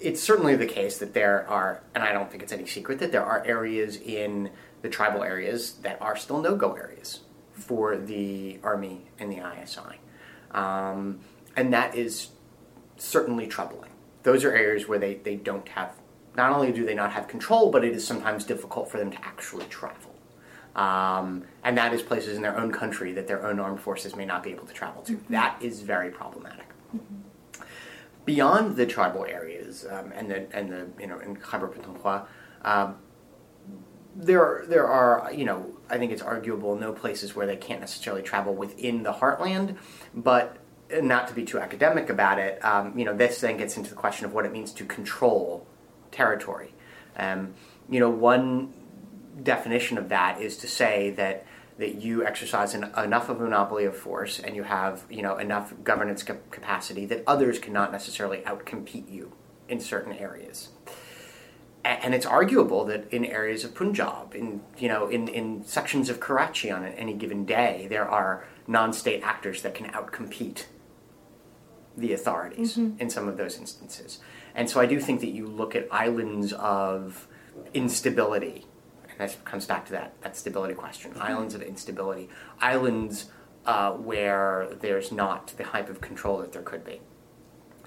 it's 0.00 0.22
certainly 0.22 0.54
the 0.54 0.66
case 0.66 0.98
that 0.98 1.12
there 1.12 1.46
are, 1.48 1.82
and 1.94 2.04
I 2.04 2.12
don't 2.12 2.30
think 2.30 2.42
it's 2.42 2.52
any 2.52 2.66
secret, 2.66 3.00
that 3.00 3.10
there 3.10 3.24
are 3.24 3.44
areas 3.44 3.96
in 3.96 4.50
the 4.82 4.88
tribal 4.88 5.24
areas 5.24 5.72
that 5.82 6.00
are 6.00 6.16
still 6.16 6.40
no 6.40 6.54
go 6.54 6.74
areas 6.74 7.20
for 7.52 7.96
the 7.96 8.60
Army 8.62 9.06
and 9.18 9.32
the 9.32 9.38
ISI. 9.38 9.98
Um, 10.52 11.20
and 11.56 11.72
that 11.72 11.96
is 11.96 12.28
certainly 12.96 13.46
troubling. 13.46 13.90
Those 14.22 14.44
are 14.44 14.52
areas 14.52 14.86
where 14.86 14.98
they, 14.98 15.14
they 15.14 15.36
don't 15.36 15.66
have, 15.68 15.94
not 16.36 16.52
only 16.52 16.72
do 16.72 16.84
they 16.84 16.94
not 16.94 17.12
have 17.12 17.26
control, 17.26 17.70
but 17.70 17.84
it 17.84 17.92
is 17.92 18.06
sometimes 18.06 18.44
difficult 18.44 18.90
for 18.90 18.98
them 18.98 19.10
to 19.10 19.18
actually 19.24 19.66
travel. 19.66 20.07
Um, 20.78 21.42
and 21.64 21.76
that 21.76 21.92
is 21.92 22.02
places 22.02 22.36
in 22.36 22.42
their 22.42 22.56
own 22.56 22.70
country 22.70 23.12
that 23.14 23.26
their 23.26 23.44
own 23.44 23.58
armed 23.58 23.80
forces 23.80 24.14
may 24.14 24.24
not 24.24 24.44
be 24.44 24.50
able 24.50 24.64
to 24.64 24.72
travel 24.72 25.02
to. 25.02 25.20
That 25.28 25.60
is 25.60 25.82
very 25.82 26.08
problematic. 26.08 26.66
Beyond 28.24 28.76
the 28.76 28.86
tribal 28.86 29.24
areas 29.24 29.84
um, 29.90 30.12
and 30.14 30.30
the 30.30 30.56
and 30.56 30.70
the 30.70 30.86
you 31.00 31.08
know 31.08 31.18
in 31.18 31.34
Khyber 31.34 31.66
Pakhtunkhwa, 31.66 32.26
um, 32.62 32.96
there 34.14 34.40
are, 34.40 34.66
there 34.68 34.86
are 34.86 35.32
you 35.32 35.44
know 35.44 35.66
I 35.90 35.98
think 35.98 36.12
it's 36.12 36.22
arguable 36.22 36.76
no 36.76 36.92
places 36.92 37.34
where 37.34 37.46
they 37.46 37.56
can't 37.56 37.80
necessarily 37.80 38.22
travel 38.22 38.54
within 38.54 39.02
the 39.02 39.14
heartland, 39.14 39.76
but 40.14 40.58
not 41.02 41.26
to 41.26 41.34
be 41.34 41.44
too 41.44 41.58
academic 41.58 42.08
about 42.08 42.38
it, 42.38 42.64
um, 42.64 42.96
you 42.96 43.04
know 43.04 43.16
this 43.16 43.40
then 43.40 43.56
gets 43.56 43.76
into 43.76 43.90
the 43.90 43.96
question 43.96 44.26
of 44.26 44.32
what 44.32 44.46
it 44.46 44.52
means 44.52 44.72
to 44.74 44.84
control 44.84 45.66
territory. 46.12 46.72
Um, 47.16 47.54
you 47.88 47.98
know 47.98 48.10
one 48.10 48.74
definition 49.42 49.98
of 49.98 50.08
that 50.08 50.40
is 50.40 50.56
to 50.58 50.68
say 50.68 51.10
that 51.10 51.44
that 51.78 51.94
you 52.02 52.26
exercise 52.26 52.74
an, 52.74 52.84
enough 52.96 53.28
of 53.28 53.40
a 53.40 53.44
monopoly 53.44 53.84
of 53.84 53.96
force 53.96 54.40
and 54.40 54.56
you 54.56 54.64
have 54.64 55.04
you 55.08 55.22
know 55.22 55.36
enough 55.38 55.72
governance 55.84 56.22
cap- 56.24 56.50
capacity 56.50 57.06
that 57.06 57.22
others 57.26 57.58
cannot 57.58 57.92
necessarily 57.92 58.38
outcompete 58.38 59.08
you 59.10 59.32
in 59.68 59.78
certain 59.80 60.12
areas. 60.12 60.68
A- 61.84 61.88
And 62.04 62.14
it's 62.14 62.26
arguable 62.26 62.84
that 62.86 63.12
in 63.12 63.24
areas 63.24 63.62
of 63.64 63.74
Punjab, 63.74 64.34
in 64.34 64.60
you 64.76 64.88
know, 64.88 65.08
in, 65.08 65.28
in 65.28 65.62
sections 65.64 66.10
of 66.10 66.18
Karachi 66.18 66.70
on 66.70 66.84
any 66.84 67.14
given 67.14 67.44
day, 67.44 67.86
there 67.88 68.08
are 68.08 68.44
non-state 68.66 69.22
actors 69.22 69.62
that 69.62 69.74
can 69.74 69.86
outcompete 69.90 70.64
the 71.96 72.12
authorities 72.12 72.76
Mhm. 72.76 73.00
in 73.00 73.08
some 73.10 73.28
of 73.28 73.36
those 73.36 73.56
instances. 73.58 74.18
And 74.54 74.68
so 74.68 74.80
I 74.80 74.86
do 74.86 74.98
think 75.00 75.20
that 75.20 75.30
you 75.30 75.46
look 75.46 75.74
at 75.76 75.86
islands 75.92 76.52
of 76.52 77.26
instability, 77.74 78.66
that 79.18 79.44
comes 79.44 79.66
back 79.66 79.84
to 79.86 79.92
that, 79.92 80.20
that 80.22 80.36
stability 80.36 80.74
question 80.74 81.12
islands 81.20 81.54
of 81.54 81.62
instability, 81.62 82.28
islands 82.60 83.26
uh, 83.66 83.92
where 83.92 84.68
there's 84.80 85.12
not 85.12 85.48
the 85.58 85.64
type 85.64 85.90
of 85.90 86.00
control 86.00 86.38
that 86.38 86.52
there 86.52 86.62
could 86.62 86.84
be. 86.84 87.00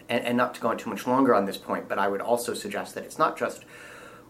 And, 0.09 0.23
and 0.25 0.37
not 0.37 0.53
to 0.55 0.61
go 0.61 0.67
on 0.67 0.77
too 0.77 0.89
much 0.89 1.07
longer 1.07 1.33
on 1.33 1.45
this 1.45 1.57
point, 1.57 1.87
but 1.87 1.97
I 1.97 2.07
would 2.07 2.21
also 2.21 2.53
suggest 2.53 2.95
that 2.95 3.03
it's 3.03 3.17
not 3.17 3.37
just 3.37 3.63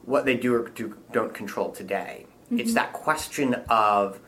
what 0.06 0.26
they 0.26 0.38
do 0.38 0.56
or 0.56 0.70
do, 0.70 0.96
don't 1.12 1.34
control 1.34 1.72
today. 1.72 2.26
It's 2.52 2.72
Mhm. 2.72 2.76
that 2.76 2.94
question 2.94 3.56
of 3.70 4.20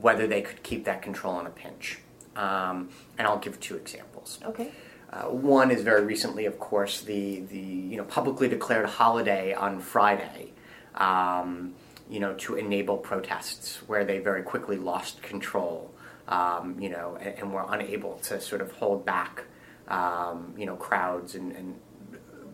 whether 0.00 0.26
they 0.26 0.42
could 0.42 0.62
keep 0.62 0.84
that 0.84 1.02
control 1.02 1.34
on 1.34 1.46
a 1.46 1.50
pinch. 1.50 2.00
Um, 2.36 2.90
and 3.16 3.26
I'll 3.26 3.38
give 3.38 3.58
two 3.58 3.76
examples. 3.76 4.38
Okay. 4.44 4.70
Uh, 5.12 5.22
one 5.24 5.70
is 5.70 5.82
very 5.82 6.04
recently, 6.04 6.44
of 6.44 6.58
course, 6.60 7.00
the 7.00 7.40
the 7.40 7.58
you 7.58 7.96
know 7.96 8.04
publicly 8.04 8.46
declared 8.48 8.86
holiday 8.86 9.54
on 9.54 9.80
Friday, 9.80 10.52
um, 10.94 11.74
you 12.10 12.20
know, 12.20 12.34
to 12.34 12.54
enable 12.56 12.96
protests 12.96 13.76
where 13.86 14.04
they 14.04 14.18
very 14.18 14.42
quickly 14.42 14.76
lost 14.76 15.22
control, 15.22 15.90
um, 16.28 16.76
you 16.80 16.88
know, 16.88 17.16
and, 17.20 17.38
and 17.38 17.52
were 17.52 17.64
unable 17.68 18.14
to 18.24 18.40
sort 18.40 18.60
of 18.60 18.72
hold 18.72 19.04
back, 19.04 19.44
um, 19.88 20.54
you 20.56 20.66
know, 20.66 20.76
crowds 20.76 21.34
and, 21.34 21.52
and 21.52 21.78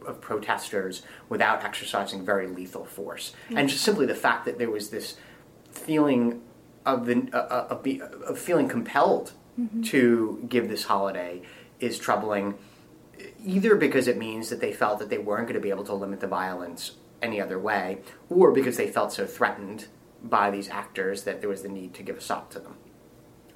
of 0.06 0.20
protesters 0.20 1.02
without 1.28 1.64
exercising 1.64 2.24
very 2.24 2.46
lethal 2.46 2.84
force, 2.84 3.32
and 3.56 3.68
just 3.68 3.82
simply 3.82 4.04
the 4.06 4.14
fact 4.14 4.44
that 4.44 4.58
there 4.58 4.70
was 4.70 4.90
this 4.90 5.16
feeling 5.70 6.42
of 6.84 7.06
the 7.06 7.28
uh, 7.32 7.36
uh, 7.38 7.66
of, 7.70 7.82
be, 7.82 8.00
of 8.02 8.38
feeling 8.38 8.68
compelled 8.68 9.32
Mhm. 9.58 9.86
to 9.86 10.44
give 10.48 10.68
this 10.68 10.82
holiday 10.84 11.40
is 11.78 11.96
troubling 11.96 12.54
either 13.46 13.76
because 13.76 14.08
it 14.08 14.18
means 14.18 14.50
that 14.50 14.60
they 14.60 14.72
felt 14.72 14.98
that 14.98 15.10
they 15.10 15.18
weren't 15.18 15.46
going 15.46 15.54
to 15.54 15.60
be 15.60 15.70
able 15.70 15.84
to 15.84 15.94
limit 15.94 16.18
the 16.18 16.26
violence 16.26 16.96
any 17.24 17.40
other 17.40 17.58
way 17.58 17.98
or 18.28 18.52
because 18.52 18.76
they 18.76 18.86
felt 18.86 19.12
so 19.12 19.26
threatened 19.26 19.86
by 20.22 20.50
these 20.50 20.68
actors 20.68 21.24
that 21.24 21.40
there 21.40 21.50
was 21.50 21.62
the 21.62 21.68
need 21.68 21.92
to 21.94 22.02
give 22.02 22.16
a 22.16 22.20
stop 22.20 22.50
to 22.50 22.58
them 22.58 22.76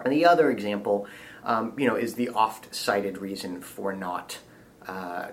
and 0.01 0.13
the 0.13 0.25
other 0.25 0.51
example 0.51 1.07
um, 1.45 1.73
you 1.77 1.87
know 1.87 1.97
is 1.97 2.15
the 2.15 2.29
oft 2.31 2.75
cited 2.75 3.19
reason 3.19 3.61
for 3.61 3.93
not 3.93 4.39
uh, 4.87 5.29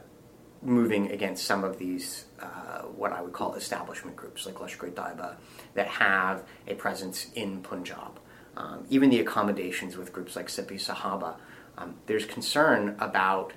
moving 0.65 1.11
against 1.11 1.45
some 1.45 1.63
of 1.63 1.77
these 1.77 2.25
uh, 2.41 2.81
what 2.81 3.11
I 3.11 3.21
would 3.21 3.33
call 3.33 3.53
establishment 3.53 4.15
groups 4.15 4.45
like 4.45 4.55
Lashkar-e-Taiba 4.55 5.35
that 5.75 5.87
have 5.87 6.43
a 6.67 6.73
presence 6.73 7.27
in 7.35 7.61
Punjab. 7.61 8.19
Um, 8.57 8.85
even 8.89 9.09
the 9.09 9.19
accommodations 9.19 9.95
with 9.95 10.11
groups 10.11 10.35
like 10.35 10.47
Sipah-e-Sahaba, 10.47 11.35
um, 11.77 11.95
there's 12.07 12.25
concern 12.25 12.95
about 12.99 13.53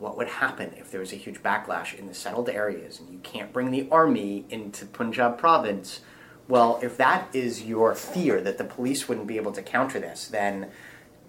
what 0.00 0.16
would 0.16 0.28
happen 0.28 0.72
if 0.78 0.90
there 0.90 0.98
was 1.00 1.12
a 1.12 1.16
huge 1.16 1.42
backlash 1.42 1.96
in 1.96 2.06
the 2.06 2.14
settled 2.14 2.48
areas 2.48 2.98
and 2.98 3.10
you 3.10 3.18
can't 3.18 3.52
bring 3.52 3.70
the 3.70 3.86
army 3.90 4.46
into 4.48 4.86
Punjab 4.86 5.36
province. 5.38 6.00
Well, 6.48 6.80
if 6.82 6.96
that 6.96 7.28
is 7.34 7.62
your 7.62 7.94
fear 7.94 8.40
that 8.40 8.56
the 8.56 8.64
police 8.64 9.08
wouldn't 9.08 9.26
be 9.26 9.36
able 9.36 9.52
to 9.52 9.62
counter 9.62 10.00
this, 10.00 10.26
then 10.26 10.70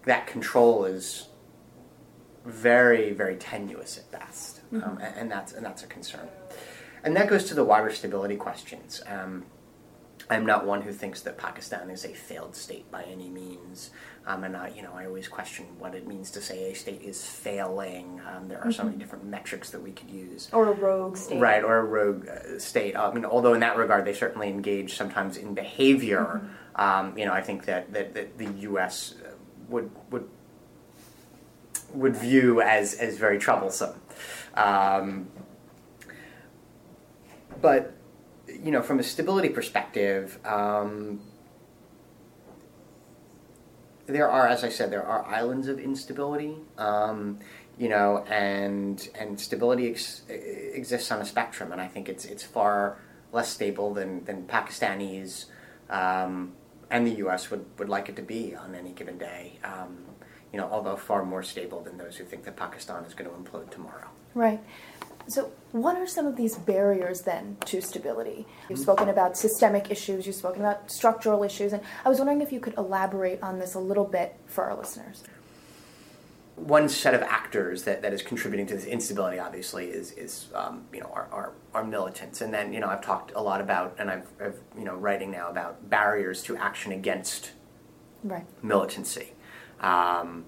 that 0.05 0.25
control 0.25 0.85
is 0.85 1.27
very, 2.45 3.11
very 3.11 3.35
tenuous 3.35 3.97
at 3.97 4.09
best, 4.09 4.61
um, 4.73 4.79
Mhm. 4.81 5.05
and, 5.05 5.15
and 5.17 5.31
that's 5.31 5.51
and 5.53 5.63
that's 5.65 5.83
a 5.83 5.87
concern. 5.87 6.27
And 7.03 7.15
that 7.15 7.27
goes 7.27 7.45
to 7.49 7.53
the 7.53 7.63
wider 7.63 7.91
stability 7.91 8.35
questions. 8.37 9.03
Um, 9.05 9.45
I'm 10.29 10.45
not 10.45 10.65
one 10.65 10.81
who 10.83 10.93
thinks 10.93 11.21
that 11.21 11.37
Pakistan 11.37 11.89
is 11.89 12.05
a 12.05 12.13
failed 12.13 12.55
state 12.55 12.89
by 12.89 13.03
any 13.03 13.29
means, 13.29 13.91
um, 14.27 14.43
and 14.43 14.55
I, 14.55 14.69
you 14.75 14.81
know 14.83 14.93
I 14.93 15.05
always 15.05 15.27
question 15.27 15.65
what 15.79 15.95
it 15.95 16.07
means 16.07 16.31
to 16.31 16.41
say 16.41 16.71
a 16.71 16.75
state 16.75 17.01
is 17.01 17.25
failing. 17.25 18.21
Um, 18.29 18.47
there 18.47 18.63
are 18.63 18.71
so 18.71 18.83
many 18.83 18.95
Mhm. 18.97 18.99
different 18.99 19.25
metrics 19.25 19.69
that 19.71 19.81
we 19.81 19.91
could 19.91 20.09
use. 20.09 20.49
Or 20.53 20.67
a 20.69 20.73
rogue 20.73 21.17
state. 21.17 21.39
Right, 21.39 21.63
or 21.63 21.77
a 21.77 21.83
rogue 21.83 22.27
uh, 22.27 22.59
state. 22.59 22.95
I 22.95 23.11
mean, 23.13 23.25
although 23.25 23.53
in 23.53 23.59
that 23.61 23.77
regard 23.77 24.05
they 24.05 24.13
certainly 24.13 24.49
engage 24.49 24.95
sometimes 24.95 25.37
in 25.37 25.53
behavior. 25.53 26.41
Um, 26.75 27.17
you 27.17 27.25
know, 27.25 27.33
I 27.33 27.41
think 27.41 27.65
that, 27.65 27.91
that, 27.93 28.13
that 28.13 28.37
the 28.37 28.45
U.S. 28.69 29.15
would 29.69 29.91
would 30.11 30.27
would 31.93 32.15
view 32.15 32.61
as 32.61 32.93
as 32.93 33.17
very 33.17 33.37
troublesome. 33.39 33.99
Um, 34.55 35.27
but 37.61 37.93
you 38.47 38.71
know, 38.71 38.81
from 38.81 38.99
a 38.99 39.03
stability 39.03 39.49
perspective, 39.49 40.39
um, 40.45 41.19
there 44.11 44.29
are, 44.29 44.47
as 44.47 44.63
I 44.63 44.69
said, 44.69 44.91
there 44.91 45.05
are 45.05 45.25
islands 45.25 45.67
of 45.67 45.79
instability. 45.79 46.57
Um, 46.77 47.39
you 47.77 47.89
know, 47.89 48.23
and 48.29 49.09
and 49.15 49.39
stability 49.39 49.89
ex- 49.89 50.21
exists 50.29 51.11
on 51.11 51.19
a 51.19 51.25
spectrum, 51.25 51.71
and 51.71 51.81
I 51.81 51.87
think 51.87 52.09
it's 52.09 52.25
it's 52.25 52.43
far 52.43 52.99
less 53.31 53.49
stable 53.49 53.93
than 53.93 54.23
than 54.25 54.43
Pakistanis 54.45 55.45
um, 55.91 56.53
and 56.89 57.05
the 57.05 57.11
U.S. 57.17 57.51
would, 57.51 57.65
would 57.77 57.89
like 57.89 58.09
it 58.09 58.15
to 58.15 58.21
be 58.21 58.55
on 58.55 58.73
any 58.73 58.91
given 58.91 59.17
day. 59.17 59.59
Um, 59.63 60.05
you 60.51 60.59
know, 60.59 60.67
although 60.69 60.95
far 60.95 61.23
more 61.23 61.43
stable 61.43 61.81
than 61.81 61.97
those 61.97 62.17
who 62.17 62.25
think 62.25 62.43
that 62.45 62.55
Pakistan 62.57 63.03
is 63.05 63.13
going 63.13 63.29
to 63.29 63.35
implode 63.35 63.69
tomorrow. 63.71 64.09
Right. 64.33 64.61
So, 65.27 65.51
what 65.71 65.95
are 65.97 66.07
some 66.07 66.25
of 66.27 66.35
these 66.35 66.57
barriers 66.57 67.21
then 67.21 67.57
to 67.65 67.81
stability? 67.81 68.45
You've 68.69 68.79
Mm-hmm. 68.79 68.83
spoken 68.83 69.09
about 69.09 69.37
systemic 69.37 69.91
issues, 69.91 70.25
you've 70.27 70.35
spoken 70.35 70.61
about 70.61 70.91
structural 70.91 71.43
issues, 71.43 71.73
and 71.73 71.81
I 72.05 72.09
was 72.09 72.17
wondering 72.19 72.41
if 72.41 72.51
you 72.51 72.59
could 72.59 72.75
elaborate 72.77 73.41
on 73.41 73.59
this 73.59 73.73
a 73.75 73.79
little 73.79 74.05
bit 74.05 74.35
for 74.47 74.65
our 74.65 74.75
listeners. 74.77 75.23
one 76.55 76.87
set 76.89 77.13
of 77.15 77.21
actors 77.23 77.83
that, 77.85 78.01
that 78.03 78.13
is 78.13 78.21
contributing 78.21 78.67
to 78.67 78.75
this 78.75 78.85
instability, 78.85 79.39
obviously, 79.39 79.85
is 79.87 80.11
is 80.13 80.47
um, 80.53 80.85
you 80.93 80.99
know 80.99 81.09
our, 81.13 81.27
our, 81.31 81.53
our 81.73 81.83
militants, 81.83 82.41
and 82.41 82.53
then 82.53 82.73
you 82.73 82.79
know 82.79 82.87
I've 82.87 83.01
talked 83.01 83.31
a 83.35 83.41
lot 83.41 83.61
about, 83.61 83.95
and 83.99 84.09
I've, 84.11 84.27
I've 84.39 84.59
you 84.77 84.83
know 84.85 84.95
writing 84.95 85.31
now 85.31 85.49
about 85.49 85.89
barriers 85.89 86.43
to 86.43 86.57
action 86.57 86.91
against 86.91 87.51
right. 88.23 88.45
militancy, 88.61 89.33
um, 89.79 90.45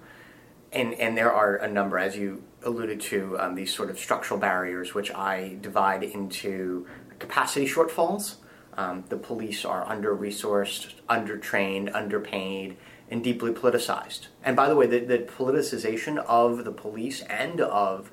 and 0.71 0.93
and 0.95 1.17
there 1.17 1.31
are 1.33 1.55
a 1.55 1.67
number, 1.67 1.97
as 1.97 2.15
you 2.17 2.43
alluded 2.65 2.99
to, 3.01 3.39
um, 3.39 3.55
these 3.55 3.73
sort 3.73 3.89
of 3.89 3.99
structural 3.99 4.39
barriers, 4.39 4.93
which 4.93 5.11
I 5.11 5.57
divide 5.61 6.03
into 6.03 6.87
capacity 7.19 7.67
shortfalls. 7.67 8.35
Um, 8.75 9.03
the 9.09 9.17
police 9.17 9.65
are 9.65 9.87
under 9.87 10.15
resourced, 10.15 10.93
under 11.07 11.37
undertrained, 11.37 11.93
underpaid, 11.93 12.77
and 13.09 13.23
deeply 13.23 13.51
politicized. 13.51 14.27
And 14.43 14.55
by 14.55 14.67
the 14.67 14.75
way, 14.75 14.87
the, 14.87 14.99
the 14.99 15.19
politicization 15.19 16.17
of 16.17 16.65
the 16.65 16.71
police 16.71 17.21
and 17.21 17.61
of 17.61 18.11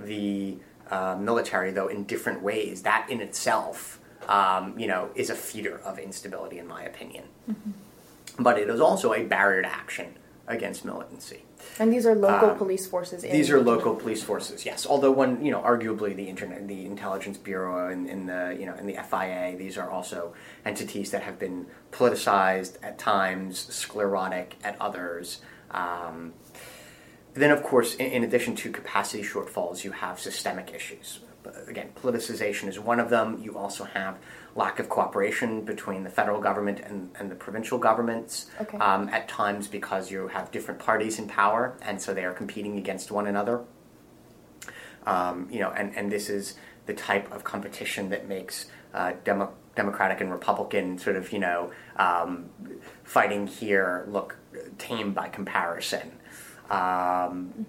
the 0.00 0.56
uh, 0.90 1.16
military, 1.16 1.70
though, 1.70 1.86
in 1.86 2.04
different 2.04 2.42
ways, 2.42 2.82
that 2.82 3.06
in 3.08 3.20
itself, 3.20 4.00
um, 4.28 4.78
you 4.78 4.86
know, 4.86 5.10
is 5.14 5.30
a 5.30 5.34
feeder 5.34 5.78
of 5.78 5.98
instability, 5.98 6.58
in 6.58 6.66
my 6.66 6.82
opinion. 6.82 7.24
Mm-hmm. 7.48 8.42
But 8.42 8.58
it 8.58 8.68
is 8.68 8.80
also 8.80 9.14
a 9.14 9.22
barrier 9.24 9.62
to 9.62 9.68
action 9.68 10.16
against 10.48 10.84
militancy. 10.84 11.44
And 11.78 11.92
these 11.92 12.04
are 12.06 12.14
local 12.14 12.50
Um, 12.50 12.58
police 12.58 12.86
forces. 12.86 13.22
These 13.22 13.50
are 13.50 13.60
local 13.60 13.94
police 13.94 14.22
forces, 14.22 14.66
yes. 14.66 14.86
Although 14.86 15.12
one, 15.12 15.44
you 15.44 15.52
know, 15.52 15.60
arguably 15.60 16.14
the 16.16 16.28
internet, 16.28 16.66
the 16.66 16.84
Intelligence 16.84 17.38
Bureau, 17.38 17.88
and, 17.88 18.08
and 18.08 18.28
the, 18.28 18.56
you 18.58 18.66
know, 18.66 18.74
and 18.74 18.88
the 18.88 18.94
FIA, 18.94 19.56
these 19.56 19.78
are 19.78 19.88
also 19.88 20.34
entities 20.64 21.12
that 21.12 21.22
have 21.22 21.38
been 21.38 21.66
politicized 21.92 22.76
at 22.82 22.98
times, 22.98 23.58
sclerotic 23.72 24.56
at 24.64 24.76
others. 24.80 25.40
Um, 25.70 26.32
then, 27.34 27.50
of 27.50 27.62
course, 27.62 27.94
in, 27.94 28.06
in 28.06 28.24
addition 28.24 28.56
to 28.56 28.70
capacity 28.70 29.22
shortfalls, 29.22 29.84
you 29.84 29.92
have 29.92 30.18
systemic 30.18 30.74
issues. 30.74 31.20
Again, 31.66 31.90
politicization 32.00 32.68
is 32.68 32.78
one 32.78 33.00
of 33.00 33.10
them. 33.10 33.40
You 33.42 33.56
also 33.58 33.84
have 33.84 34.18
lack 34.54 34.78
of 34.78 34.88
cooperation 34.88 35.64
between 35.64 36.04
the 36.04 36.10
federal 36.10 36.40
government 36.40 36.80
and, 36.80 37.10
and 37.18 37.30
the 37.30 37.34
provincial 37.34 37.78
governments 37.78 38.46
Okay. 38.60 38.78
um, 38.78 39.08
at 39.08 39.28
times 39.28 39.66
because 39.66 40.10
you 40.10 40.28
have 40.28 40.50
different 40.52 40.78
parties 40.78 41.18
in 41.18 41.26
power, 41.26 41.76
and 41.82 42.00
so 42.00 42.14
they 42.14 42.24
are 42.24 42.32
competing 42.32 42.78
against 42.78 43.10
one 43.10 43.26
another. 43.26 43.64
Um, 45.06 45.48
you 45.50 45.58
know, 45.60 45.70
and, 45.70 45.96
and 45.96 46.12
this 46.12 46.28
is 46.30 46.54
the 46.86 46.94
type 46.94 47.30
of 47.32 47.42
competition 47.44 48.10
that 48.10 48.28
makes 48.28 48.66
uh, 48.94 49.12
Demo- 49.24 49.52
Democratic 49.74 50.20
and 50.20 50.30
Republican 50.30 50.98
sort 50.98 51.16
of, 51.16 51.32
you 51.32 51.38
know, 51.40 51.72
um, 51.96 52.50
fighting 53.02 53.46
here 53.46 54.04
look 54.08 54.36
tame 54.78 55.12
by 55.12 55.28
comparison. 55.28 56.12
Um, 56.70 57.66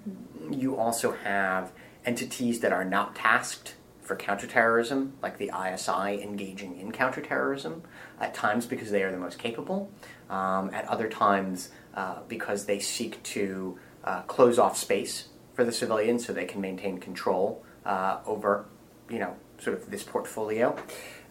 You 0.52 0.76
also 0.76 1.14
have 1.24 1.72
entities 2.06 2.60
that 2.62 2.74
are 2.74 2.86
not 2.86 3.16
tasked 3.16 3.76
for 4.02 4.16
counterterrorism, 4.16 5.14
like 5.22 5.38
the 5.38 5.50
ISI 5.50 6.22
engaging 6.22 6.80
in 6.80 6.92
counterterrorism, 6.92 7.84
at 8.20 8.34
times 8.34 8.66
because 8.66 8.92
they 8.92 9.04
are 9.04 9.12
the 9.12 9.18
most 9.18 9.40
capable, 9.40 9.90
um, 10.30 10.70
at 10.74 10.86
other 10.88 11.08
times 11.08 11.70
uh, 11.96 12.18
because 12.28 12.66
they 12.66 12.80
seek 12.80 13.22
to 13.24 13.80
uh, 14.04 14.22
close 14.24 14.60
off 14.60 14.78
space 14.78 15.30
for 15.54 15.64
the 15.64 15.72
civilians 15.72 16.26
so 16.26 16.34
they 16.34 16.46
can 16.46 16.60
maintain 16.60 16.98
control 16.98 17.64
uh, 17.86 18.20
over, 18.26 18.66
you 19.10 19.20
know, 19.20 19.36
sort 19.58 19.78
of 19.78 19.90
this 19.90 20.04
portfolio. 20.04 20.76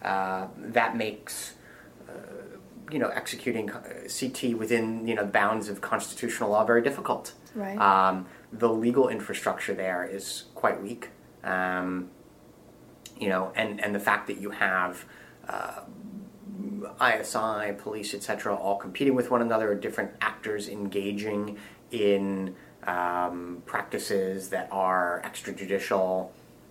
Uh, 0.01 0.47
that 0.57 0.97
makes 0.97 1.53
uh, 2.09 2.13
you 2.91 2.99
know 2.99 3.09
executing 3.09 3.71
uh, 3.71 3.81
CT 4.07 4.55
within 4.57 5.07
you 5.07 5.15
know 5.15 5.25
bounds 5.25 5.69
of 5.69 5.81
constitutional 5.81 6.49
law 6.49 6.65
very 6.65 6.81
difficult. 6.81 7.33
Right. 7.55 7.77
Um, 7.77 8.25
the 8.51 8.69
legal 8.69 9.09
infrastructure 9.09 9.73
there 9.73 10.05
is 10.05 10.43
quite 10.63 10.81
weak. 10.81 11.09
Um, 11.43 12.09
you 13.19 13.27
know, 13.27 13.51
and, 13.53 13.83
and 13.83 13.93
the 13.93 13.99
fact 13.99 14.27
that 14.27 14.39
you 14.39 14.49
have 14.51 15.03
uh, 15.49 15.81
ISI, 17.05 17.73
police, 17.77 18.13
etc., 18.13 18.55
all 18.55 18.77
competing 18.77 19.13
with 19.13 19.29
one 19.29 19.41
another, 19.41 19.75
different 19.75 20.11
actors 20.21 20.69
engaging 20.69 21.57
in 21.91 22.55
um, 22.83 23.61
practices 23.65 24.47
that 24.51 24.69
are 24.71 25.21
extrajudicial, 25.25 26.29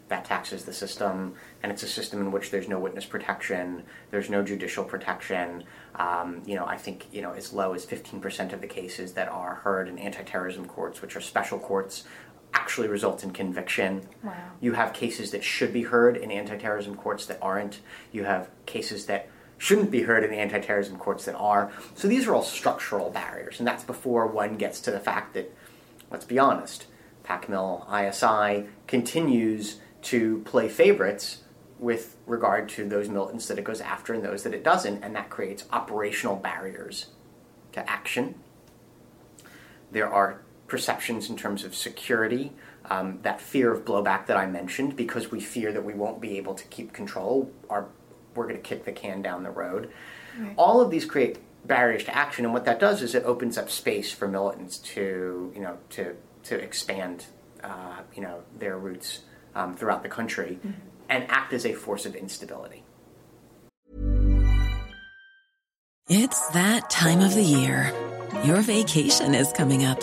that 0.09 0.24
taxes 0.24 0.64
the 0.64 0.72
system, 0.72 1.35
and 1.62 1.70
it's 1.70 1.83
a 1.83 1.87
system 1.87 2.22
in 2.22 2.33
which 2.33 2.50
there's 2.50 2.68
no 2.68 2.78
witness 2.78 3.05
protection, 3.05 3.83
there's 4.11 4.31
no 4.31 4.42
judicial 4.42 4.85
protection. 4.85 5.64
Um, 5.96 6.42
you 6.46 6.55
know, 6.55 6.64
I 6.64 6.78
think 6.78 7.07
you 7.12 7.20
know 7.20 7.33
as 7.33 7.52
low 7.52 7.74
as 7.74 7.85
15% 7.85 8.55
of 8.55 8.62
the 8.62 8.66
cases 8.66 9.12
that 9.12 9.28
are 9.28 9.57
heard 9.57 9.87
in 9.88 9.98
anti-terrorism 9.98 10.64
courts, 10.66 11.02
which 11.02 11.14
are 11.14 11.20
special 11.20 11.59
courts, 11.59 12.05
actually 12.54 12.88
result 12.88 13.24
in 13.24 13.30
conviction. 13.30 14.08
Wow. 14.22 14.34
You 14.60 14.72
have 14.72 14.92
cases 14.92 15.30
that 15.30 15.42
should 15.44 15.72
be 15.72 15.82
heard 15.82 16.16
in 16.16 16.30
anti-terrorism 16.30 16.96
courts 16.96 17.26
that 17.26 17.38
aren't. 17.40 17.80
You 18.12 18.24
have 18.24 18.50
cases 18.66 19.06
that 19.06 19.28
shouldn't 19.58 19.90
be 19.90 20.02
heard 20.02 20.24
in 20.24 20.32
anti-terrorism 20.32 20.96
courts 20.98 21.24
that 21.24 21.36
are. 21.36 21.70
So 21.94 22.08
these 22.08 22.26
are 22.26 22.34
all 22.34 22.42
structural 22.42 23.10
barriers, 23.10 23.58
and 23.58 23.66
that's 23.66 23.84
before 23.84 24.26
one 24.26 24.56
gets 24.56 24.80
to 24.80 24.90
the 24.90 24.98
fact 24.98 25.34
that, 25.34 25.54
let's 26.10 26.24
be 26.24 26.38
honest, 26.38 26.86
PACMIL 27.24 27.86
ISI 27.88 28.66
continues 28.88 29.78
to 30.02 30.40
play 30.40 30.68
favorites 30.68 31.42
with 31.78 32.16
regard 32.26 32.68
to 32.70 32.88
those 32.88 33.08
militants 33.08 33.46
that 33.46 33.58
it 33.58 33.64
goes 33.64 33.80
after 33.80 34.12
and 34.12 34.24
those 34.24 34.42
that 34.42 34.54
it 34.54 34.64
doesn't, 34.64 35.02
and 35.02 35.14
that 35.14 35.30
creates 35.30 35.64
operational 35.72 36.36
barriers 36.36 37.06
to 37.72 37.88
action. 37.88 38.34
There 39.92 40.12
are 40.12 40.42
perceptions 40.72 41.28
in 41.28 41.37
terms 41.37 41.64
of 41.64 41.74
security, 41.74 42.50
um, 42.88 43.18
that 43.24 43.42
fear 43.42 43.70
of 43.70 43.85
blowback 43.85 44.24
that 44.24 44.38
I 44.38 44.46
mentioned, 44.46 44.96
because 44.96 45.30
we 45.30 45.38
fear 45.38 45.70
that 45.70 45.85
we 45.85 45.92
won't 45.92 46.18
be 46.18 46.38
able 46.38 46.54
to 46.54 46.64
keep 46.68 46.94
control, 46.94 47.52
or 47.68 47.90
we're 48.35 48.48
going 48.48 48.56
to 48.56 48.62
kick 48.62 48.87
the 48.87 48.92
can 48.92 49.20
down 49.20 49.42
the 49.42 49.50
road. 49.50 49.90
Right. 50.38 50.54
All 50.56 50.80
of 50.80 50.90
these 50.90 51.04
create 51.04 51.40
barriers 51.66 52.04
to 52.04 52.16
action, 52.16 52.46
and 52.46 52.54
what 52.54 52.64
that 52.64 52.80
does 52.80 53.02
is 53.02 53.14
it 53.14 53.22
opens 53.24 53.58
up 53.58 53.68
space 53.68 54.11
for 54.11 54.26
militants 54.26 54.78
to, 54.94 55.52
you 55.54 55.61
know, 55.61 55.76
to 55.90 56.16
to 56.44 56.54
expand, 56.58 57.26
uh, 57.62 58.00
you 58.16 58.22
know, 58.22 58.40
their 58.58 58.78
roots 58.78 59.20
um, 59.54 59.76
throughout 59.76 60.02
the 60.02 60.08
country 60.08 60.58
and 61.11 61.24
act 61.28 61.52
as 61.52 61.66
a 61.66 61.74
force 61.74 62.06
of 62.06 62.14
instability. 62.16 62.82
It's 66.08 66.48
that 66.48 66.88
time 66.88 67.20
of 67.20 67.35
the 67.35 67.44
year. 67.44 67.92
Your 68.42 68.62
vacation 68.62 69.35
is 69.35 69.52
coming 69.52 69.85
up. 69.85 70.02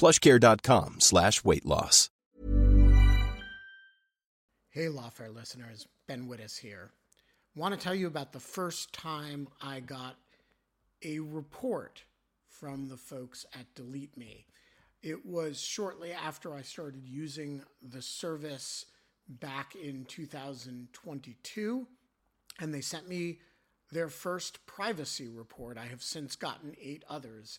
plushcare.com 0.00 1.00
slash 1.00 1.44
weight 1.44 1.66
loss. 1.66 2.08
Hey, 4.70 4.86
Lawfare 4.86 5.34
listeners, 5.34 5.86
Ben 6.06 6.28
Wittes 6.28 6.58
here. 6.58 6.92
Want 7.54 7.74
to 7.74 7.80
tell 7.80 7.94
you 7.94 8.06
about 8.06 8.32
the 8.32 8.40
first 8.40 8.92
time 8.92 9.48
I 9.60 9.80
got 9.80 10.16
a 11.04 11.18
report 11.18 12.04
from 12.46 12.88
the 12.88 12.96
folks 12.96 13.44
at 13.52 13.74
Delete 13.74 14.16
Me. 14.16 14.46
It 15.02 15.26
was 15.26 15.60
shortly 15.60 16.12
after 16.12 16.54
I 16.54 16.62
started 16.62 17.02
using 17.04 17.62
the 17.82 18.00
service 18.00 18.86
back 19.28 19.74
in 19.74 20.04
2022, 20.04 21.86
and 22.60 22.72
they 22.72 22.80
sent 22.80 23.08
me 23.08 23.38
their 23.90 24.08
first 24.08 24.64
privacy 24.66 25.26
report. 25.28 25.78
I 25.78 25.86
have 25.86 26.02
since 26.02 26.36
gotten 26.36 26.76
eight 26.80 27.04
others, 27.08 27.58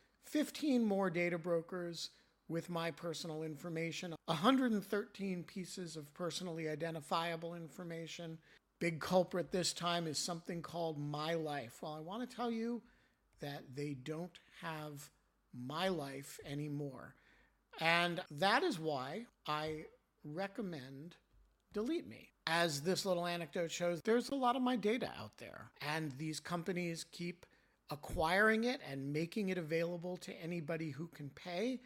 15 0.31 0.83
more 0.83 1.09
data 1.09 1.37
brokers 1.37 2.09
with 2.49 2.69
my 2.69 2.91
personal 2.91 3.43
information, 3.43 4.13
113 4.25 5.43
pieces 5.43 5.95
of 5.95 6.13
personally 6.13 6.67
identifiable 6.67 7.55
information, 7.55 8.37
Big 8.81 8.99
culprit 8.99 9.51
this 9.51 9.73
time 9.73 10.07
is 10.07 10.17
something 10.17 10.63
called 10.63 10.97
My 10.97 11.35
Life. 11.35 11.77
Well, 11.83 11.93
I 11.93 11.99
want 11.99 12.27
to 12.27 12.35
tell 12.35 12.49
you 12.49 12.81
that 13.39 13.61
they 13.75 13.93
don't 13.93 14.39
have 14.63 15.07
My 15.53 15.89
Life 15.89 16.39
anymore. 16.47 17.13
And 17.79 18.21
that 18.31 18.63
is 18.63 18.79
why 18.79 19.27
I 19.45 19.85
recommend 20.23 21.15
Delete 21.73 22.07
Me. 22.07 22.29
As 22.47 22.81
this 22.81 23.05
little 23.05 23.27
anecdote 23.27 23.69
shows, 23.69 24.01
there's 24.01 24.29
a 24.29 24.35
lot 24.35 24.55
of 24.55 24.63
my 24.63 24.75
data 24.77 25.11
out 25.15 25.37
there, 25.37 25.69
and 25.87 26.11
these 26.13 26.39
companies 26.39 27.05
keep 27.11 27.45
acquiring 27.91 28.63
it 28.63 28.79
and 28.89 29.13
making 29.13 29.49
it 29.49 29.57
available 29.57 30.17
to 30.17 30.33
anybody 30.41 30.89
who 30.89 31.07
can 31.07 31.29
pay. 31.29 31.79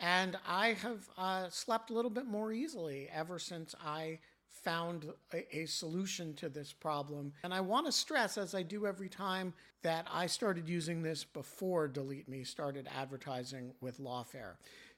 And 0.00 0.38
I 0.46 0.68
have 0.74 1.08
uh, 1.18 1.48
slept 1.50 1.90
a 1.90 1.92
little 1.92 2.10
bit 2.10 2.26
more 2.26 2.52
easily 2.52 3.08
ever 3.12 3.38
since 3.38 3.74
I 3.84 4.18
found 4.48 5.06
a, 5.32 5.56
a, 5.56 5.66
solution 5.66 6.34
to 6.34 6.48
this 6.48 6.72
problem. 6.72 7.32
And 7.42 7.52
I 7.52 7.60
want 7.60 7.86
to 7.86 7.92
stress, 7.92 8.38
as 8.38 8.54
I 8.54 8.62
do 8.62 8.86
every 8.86 9.08
time, 9.08 9.52
that 9.82 10.06
I 10.12 10.26
started 10.26 10.68
using 10.68 11.02
this 11.02 11.24
before 11.24 11.88
Delete 11.88 12.28
Me 12.28 12.44
started 12.44 12.88
advertising 12.96 13.72
with 13.80 13.98
Lawfare. 13.98 14.54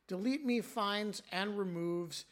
Delete 0.06 0.44
Me 0.44 0.60
finds 0.60 1.22
and 1.32 1.56
removes 1.58 2.26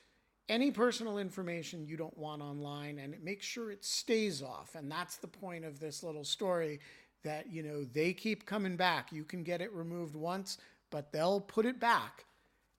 any 0.49 0.71
personal 0.71 1.19
information 1.19 1.87
you 1.87 1.97
don't 1.97 2.17
want 2.19 2.43
online 2.43 2.99
and 2.99 3.15
it 3.15 3.25
makes 3.25 3.47
sure 3.47 3.71
it 3.71 3.85
stays 3.85 4.43
off. 4.43 4.75
And 4.75 4.91
that's 4.91 5.17
the 5.17 5.29
point 5.29 5.65
of 5.65 5.81
this 5.81 6.03
little 6.03 6.25
story 6.25 6.81
that, 7.25 7.53
you 7.53 7.63
know, 7.63 7.85
they 7.85 8.13
keep 8.13 8.47
coming 8.47 8.77
back. 8.77 9.13
You 9.13 9.25
can 9.25 9.43
get 9.43 9.61
it 9.61 9.73
removed 9.73 10.17
once, 10.17 10.59
but 10.91 11.13
they'll 11.13 11.41
put 11.41 11.67
it 11.67 11.81
back 11.81 12.25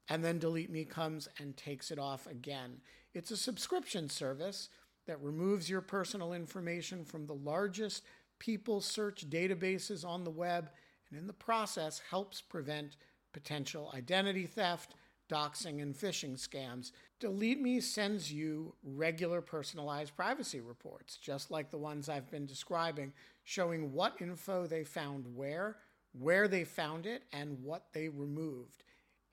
and 0.10 0.24
then 0.24 0.40
Delete 0.40 0.70
Me 0.70 0.84
comes 0.84 1.30
and 1.40 1.56
takes 1.56 1.92
it 1.92 2.00
off 2.00 2.28
again. 2.28 2.82
It's 3.14 3.32
a 3.32 3.38
subscription 3.38 4.10
service 4.10 4.70
that 5.08 5.22
removes 5.22 5.70
your 5.70 5.82
personal 5.82 6.34
information 6.34 7.06
from 7.06 7.26
the 7.26 7.36
largest 7.36 8.04
people 8.40 8.82
search 8.82 9.30
databases 9.30 10.06
on 10.06 10.24
the 10.24 10.30
web 10.30 10.70
and 11.10 11.20
in 11.20 11.28
the 11.28 11.34
process 11.34 12.02
helps 12.10 12.42
prevent 12.42 12.98
potential 13.34 13.92
identity 13.94 14.46
theft, 14.46 14.96
doxing, 15.30 15.82
and 15.82 15.96
phishing 15.96 16.36
scams. 16.36 16.92
Delete 17.20 17.62
Me 17.62 17.80
sends 17.80 18.32
you 18.32 18.76
regular 18.84 19.42
personalized 19.42 20.16
privacy 20.16 20.60
reports, 20.60 21.18
just 21.18 21.52
like 21.52 21.72
the 21.72 21.78
ones 21.78 22.10
I've 22.10 22.30
been 22.30 22.46
describing, 22.46 23.14
showing 23.44 23.92
what 23.94 24.22
info 24.22 24.66
they 24.66 24.84
found 24.84 25.26
where, 25.36 25.78
where 26.14 26.48
they 26.48 26.64
found 26.64 27.06
it, 27.06 27.24
and 27.32 27.58
what 27.64 27.88
they 27.94 28.08
removed. 28.10 28.84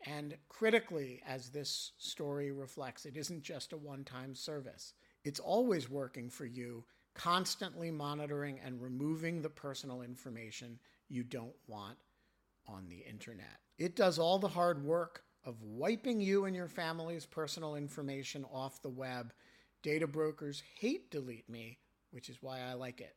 And 0.06 0.36
critically, 0.48 1.22
as 1.26 1.50
this 1.50 1.92
story 1.98 2.50
reflects, 2.52 3.04
it 3.04 3.16
isn't 3.16 3.42
just 3.42 3.72
a 3.72 3.76
one 3.76 4.04
time 4.04 4.34
service. 4.34 4.94
It's 5.24 5.40
always 5.40 5.90
working 5.90 6.30
for 6.30 6.46
you, 6.46 6.84
constantly 7.14 7.90
monitoring 7.90 8.58
and 8.64 8.80
removing 8.80 9.42
the 9.42 9.50
personal 9.50 10.02
information 10.02 10.78
you 11.08 11.22
don't 11.22 11.54
want 11.66 11.98
on 12.66 12.88
the 12.88 13.04
internet. 13.08 13.58
It 13.78 13.96
does 13.96 14.18
all 14.18 14.38
the 14.38 14.48
hard 14.48 14.82
work 14.84 15.24
of 15.44 15.62
wiping 15.62 16.20
you 16.20 16.44
and 16.44 16.54
your 16.54 16.68
family's 16.68 17.26
personal 17.26 17.74
information 17.74 18.44
off 18.52 18.82
the 18.82 18.88
web. 18.88 19.32
Data 19.82 20.06
brokers 20.06 20.62
hate 20.78 21.10
Delete 21.10 21.48
Me, 21.48 21.78
which 22.10 22.28
is 22.28 22.38
why 22.42 22.60
I 22.60 22.74
like 22.74 23.00
it. 23.00 23.16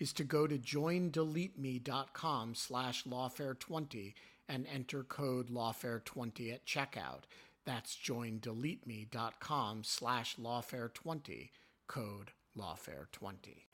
is 0.00 0.12
to 0.14 0.24
go 0.24 0.46
to 0.46 0.58
joindeleteme.com 0.58 2.54
slash 2.54 3.04
lawfare20 3.04 4.14
and 4.48 4.66
enter 4.72 5.04
code 5.04 5.50
lawfare20 5.50 6.54
at 6.54 6.66
checkout. 6.66 7.22
That's 7.66 7.94
joindeleteme.com 7.94 9.84
slash 9.84 10.36
lawfare20, 10.36 11.50
code 11.86 12.32
lawfare20. 12.58 13.66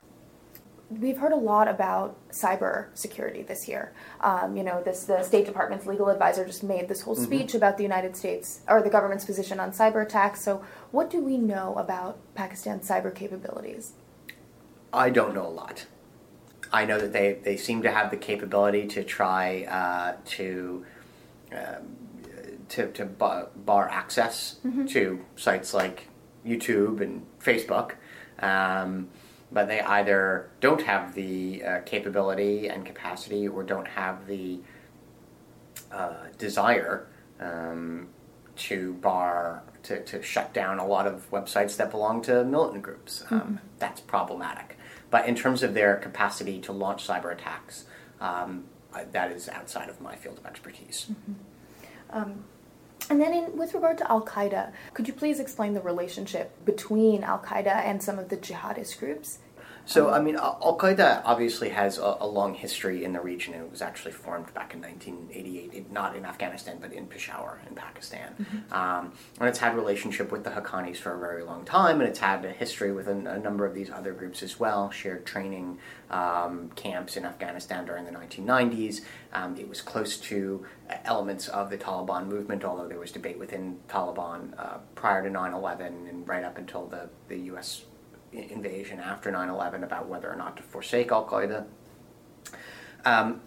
We've 0.88 1.16
heard 1.18 1.32
a 1.32 1.36
lot 1.36 1.66
about 1.66 2.28
cyber 2.28 2.96
security 2.96 3.42
this 3.42 3.66
year. 3.66 3.92
Um, 4.20 4.56
you 4.56 4.62
know, 4.62 4.82
this 4.82 5.04
the 5.04 5.22
State 5.22 5.46
Department's 5.46 5.86
legal 5.86 6.08
advisor 6.08 6.44
just 6.44 6.62
made 6.62 6.88
this 6.88 7.00
whole 7.00 7.16
mm-hmm. 7.16 7.24
speech 7.24 7.46
mm-hmm. 7.48 7.56
about 7.56 7.76
the 7.76 7.82
United 7.82 8.16
States 8.16 8.60
or 8.68 8.82
the 8.82 8.90
government's 8.90 9.24
position 9.24 9.58
on 9.58 9.72
cyber 9.72 10.04
attacks. 10.04 10.42
So, 10.42 10.64
what 10.92 11.10
do 11.10 11.20
we 11.20 11.38
know 11.38 11.74
about 11.74 12.18
Pakistan's 12.34 12.88
cyber 12.88 13.12
capabilities? 13.12 13.94
I 14.92 15.10
don't 15.10 15.34
know 15.34 15.46
a 15.46 15.48
lot. 15.48 15.86
I 16.76 16.84
know 16.84 16.98
that 17.00 17.14
they, 17.14 17.38
they 17.42 17.56
seem 17.56 17.82
to 17.84 17.90
have 17.90 18.10
the 18.10 18.18
capability 18.18 18.86
to 18.88 19.02
try 19.02 19.64
uh, 19.64 20.16
to, 20.36 20.84
um, 21.50 21.96
to 22.68 22.92
to 22.92 23.06
bar, 23.06 23.88
access 23.88 24.56
mm-hmm. 24.62 24.84
to 24.84 25.24
sites 25.36 25.72
like 25.72 26.08
YouTube 26.44 27.00
and 27.00 27.24
Facebook, 27.42 27.92
um, 28.40 29.08
but 29.50 29.68
they 29.68 29.80
either 29.80 30.50
don't 30.60 30.82
have 30.82 31.14
the 31.14 31.64
uh, 31.64 31.80
capability 31.86 32.68
and 32.68 32.84
capacity 32.84 33.48
or 33.48 33.62
don't 33.62 33.88
have 33.88 34.26
the 34.26 34.60
uh, 35.90 36.24
desire 36.36 37.06
um, 37.40 38.06
to 38.56 38.92
bar 39.00 39.62
to, 39.84 40.04
to 40.04 40.22
shut 40.22 40.52
down 40.52 40.78
a 40.78 40.86
lot 40.86 41.06
of 41.06 41.30
websites 41.30 41.78
that 41.78 41.90
belong 41.90 42.20
to 42.20 42.44
militant 42.44 42.82
groups. 42.82 43.24
Um, 43.30 43.40
mm-hmm. 43.40 43.56
That's 43.78 44.02
problematic. 44.02 44.75
But 45.10 45.28
in 45.28 45.34
terms 45.34 45.62
of 45.62 45.74
their 45.74 45.96
capacity 45.96 46.60
to 46.62 46.72
launch 46.72 47.06
cyber 47.06 47.32
attacks, 47.32 47.84
um, 48.20 48.64
that 49.12 49.30
is 49.30 49.48
outside 49.48 49.88
of 49.88 50.00
my 50.00 50.16
field 50.16 50.38
of 50.38 50.46
expertise. 50.46 51.06
Mm-hmm. 51.10 51.32
Um, 52.10 52.44
and 53.08 53.20
then, 53.20 53.32
in, 53.32 53.56
with 53.56 53.74
regard 53.74 53.98
to 53.98 54.10
Al 54.10 54.24
Qaeda, 54.24 54.72
could 54.94 55.06
you 55.06 55.14
please 55.14 55.38
explain 55.38 55.74
the 55.74 55.80
relationship 55.80 56.64
between 56.64 57.22
Al 57.22 57.38
Qaeda 57.38 57.66
and 57.66 58.02
some 58.02 58.18
of 58.18 58.30
the 58.30 58.36
jihadist 58.36 58.98
groups 58.98 59.38
so, 59.86 60.10
I 60.10 60.20
mean, 60.20 60.34
Al 60.34 60.76
Qaeda 60.76 61.22
obviously 61.24 61.68
has 61.68 61.98
a, 61.98 62.16
a, 62.20 62.26
long 62.26 62.54
history 62.54 63.04
in 63.04 63.12
the 63.12 63.20
region. 63.20 63.54
It 63.54 63.70
was 63.70 63.80
actually 63.80 64.10
formed 64.10 64.52
back 64.52 64.74
in 64.74 64.82
1988, 64.82 65.92
not 65.92 66.16
in 66.16 66.24
Afghanistan, 66.24 66.78
but 66.80 66.92
in 66.92 67.06
Peshawar 67.06 67.60
in 67.68 67.76
Pakistan. 67.76 68.34
Mm-hmm. 68.40 68.74
Um, 68.74 69.12
and 69.38 69.48
it's 69.48 69.60
had 69.60 69.76
relationship 69.76 70.32
with 70.32 70.42
the 70.42 70.50
Haqqanis 70.50 70.96
for 70.96 71.14
a 71.14 71.18
very 71.20 71.44
long 71.44 71.64
time, 71.64 72.00
and 72.00 72.08
it's 72.08 72.18
had 72.18 72.44
a 72.44 72.50
history 72.50 72.90
with 72.90 73.06
a, 73.06 73.12
a 73.12 73.38
number 73.38 73.64
of 73.64 73.74
these 73.74 73.88
other 73.88 74.12
groups 74.12 74.42
as 74.42 74.58
well. 74.58 74.90
Shared 74.90 75.24
training 75.24 75.78
um, 76.10 76.70
camps 76.74 77.16
in 77.16 77.24
Afghanistan 77.24 77.86
during 77.86 78.06
the 78.06 78.12
1990s. 78.12 79.02
Um, 79.32 79.56
it 79.56 79.68
was 79.68 79.80
close 79.82 80.16
to 80.18 80.66
elements 81.04 81.46
of 81.46 81.70
the 81.70 81.78
Taliban 81.78 82.26
movement, 82.26 82.64
although 82.64 82.88
there 82.88 82.98
was 82.98 83.12
debate 83.12 83.38
within 83.38 83.78
Taliban 83.88 84.58
uh, 84.58 84.78
prior 84.96 85.22
to 85.22 85.30
9/11 85.30 86.08
and 86.08 86.26
right 86.26 86.42
up 86.42 86.58
until 86.58 86.86
the 86.86 87.08
the 87.28 87.38
U.S 87.52 87.84
invasion 88.32 89.00
after 89.00 89.30
9 89.30 89.48
11 89.48 89.84
about 89.84 90.08
whether 90.08 90.30
or 90.30 90.36
not 90.36 90.56
to 90.56 90.62
forsake 90.62 91.10
Al 91.12 91.26
Qaeda. 91.26 91.64
Um, 93.04 93.40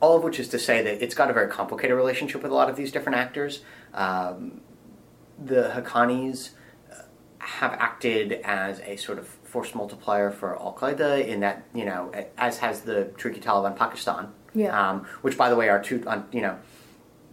all 0.00 0.16
of 0.16 0.24
which 0.24 0.40
is 0.40 0.48
to 0.48 0.58
say 0.58 0.82
that 0.82 1.02
it's 1.02 1.14
got 1.14 1.30
a 1.30 1.32
very 1.32 1.48
complicated 1.48 1.96
relationship 1.96 2.42
with 2.42 2.50
a 2.50 2.54
lot 2.54 2.68
of 2.68 2.76
these 2.76 2.90
different 2.90 3.16
actors. 3.18 3.62
Um, 3.94 4.60
the 5.42 5.70
Haqqanis 5.74 6.50
uh, 6.90 7.02
have 7.38 7.72
acted 7.74 8.32
as 8.44 8.80
a 8.80 8.96
sort 8.96 9.18
of 9.18 9.28
force 9.28 9.74
multiplier 9.74 10.30
for 10.30 10.58
Al 10.58 10.74
Qaeda 10.74 11.24
in 11.26 11.40
that, 11.40 11.64
you 11.74 11.84
know, 11.84 12.10
as 12.36 12.58
has 12.58 12.80
the 12.80 13.12
Tehrik 13.16 13.40
Taliban 13.42 13.76
Pakistan, 13.76 14.32
Yeah. 14.54 14.76
um, 14.90 15.04
which, 15.20 15.36
by 15.38 15.48
the 15.48 15.56
way, 15.56 15.68
are 15.68 15.80
two, 15.80 16.02
um, 16.08 16.26
you 16.32 16.40
know, 16.40 16.58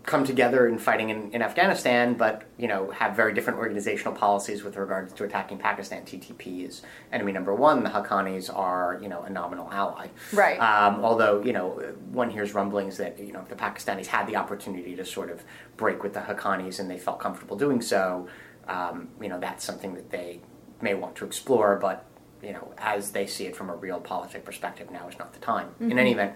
come 0.10 0.26
together 0.26 0.68
in 0.68 0.80
fighting 0.80 1.12
in, 1.12 1.32
in 1.34 1.42
Afghanistan, 1.44 2.16
but 2.16 2.42
you 2.58 2.68
know 2.68 2.90
have 2.90 3.16
very 3.16 3.32
different 3.32 3.60
organizational 3.60 4.12
policies 4.12 4.64
with 4.64 4.76
regards 4.76 5.14
to 5.14 5.24
attacking 5.24 5.60
Pakistan. 5.60 6.02
TTP 6.04 6.68
is 6.68 6.82
enemy 7.14 7.32
number 7.32 7.54
one. 7.54 7.84
The 7.84 7.92
Haqqanis 7.92 8.50
are 8.54 8.98
you 9.04 9.08
know 9.08 9.22
a 9.22 9.30
nominal 9.30 9.70
ally. 9.72 10.08
Right. 10.34 10.58
Um, 10.60 11.06
although 11.06 11.42
you 11.44 11.54
know 11.54 11.70
one 12.12 12.32
hears 12.32 12.56
rumblings 12.56 12.98
that 12.98 13.20
you 13.20 13.32
know 13.32 13.40
if 13.42 13.50
the 13.50 13.56
Pakistanis 13.56 14.08
had 14.08 14.26
the 14.26 14.36
opportunity 14.36 14.96
to 14.96 15.06
sort 15.06 15.30
of 15.30 15.44
break 15.78 16.02
with 16.02 16.14
the 16.16 16.22
Haqqanis 16.22 16.80
and 16.80 16.90
they 16.90 16.98
felt 16.98 17.20
comfortable 17.20 17.56
doing 17.56 17.80
so. 17.82 18.28
Um, 18.68 19.10
you 19.22 19.30
know 19.30 19.40
that's 19.40 19.64
something 19.64 19.94
that 19.94 20.10
they 20.10 20.42
may 20.82 20.96
want 20.96 21.16
to 21.18 21.26
explore, 21.26 21.76
but 21.76 22.04
you 22.42 22.54
know 22.54 22.74
as 22.80 23.12
they 23.12 23.28
see 23.28 23.46
it 23.46 23.56
from 23.56 23.70
a 23.70 23.76
real 23.76 24.00
politic 24.00 24.44
perspective, 24.44 24.90
now 24.90 25.08
is 25.08 25.20
not 25.20 25.34
the 25.34 25.40
time. 25.40 25.70
In 25.80 25.92
Mhm. 25.92 26.00
any 26.00 26.12
event, 26.14 26.34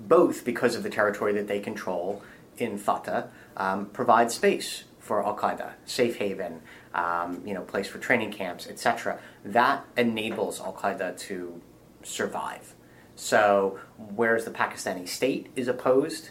both 0.00 0.44
because 0.44 0.74
of 0.74 0.82
the 0.82 0.90
territory 0.90 1.32
that 1.34 1.46
they 1.46 1.60
control 1.60 2.20
in 2.60 2.78
FATA, 2.78 3.28
um, 3.56 3.86
provide 3.86 4.30
space 4.30 4.84
for 4.98 5.24
Al 5.24 5.36
Qaeda, 5.36 5.72
safe 5.84 6.16
haven, 6.16 6.60
um, 6.94 7.42
you 7.46 7.54
know, 7.54 7.62
place 7.62 7.88
for 7.88 7.98
training 7.98 8.30
camps, 8.32 8.66
etc. 8.66 9.18
That 9.44 9.84
enables 9.96 10.60
Al 10.60 10.72
Qaeda 10.74 11.18
to 11.20 11.60
survive. 12.02 12.74
So, 13.16 13.78
whereas 14.14 14.44
the 14.44 14.50
Pakistani 14.50 15.08
state 15.08 15.48
is 15.56 15.66
opposed 15.66 16.30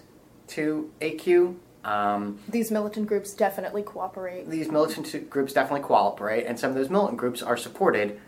to 0.50 0.92
AQ, 1.02 1.58
um, 1.84 2.40
These 2.50 2.70
militant 2.70 3.08
groups 3.08 3.34
definitely 3.34 3.82
cooperate. 3.82 4.50
these 4.50 4.70
militant 4.70 5.30
groups 5.30 5.54
definitely 5.54 5.86
cooperate, 5.88 6.46
and 6.46 6.60
some 6.60 6.70
of 6.72 6.76
those 6.76 6.90
militant 6.90 7.18
groups 7.18 7.42
are 7.42 7.58
supported 7.58 8.20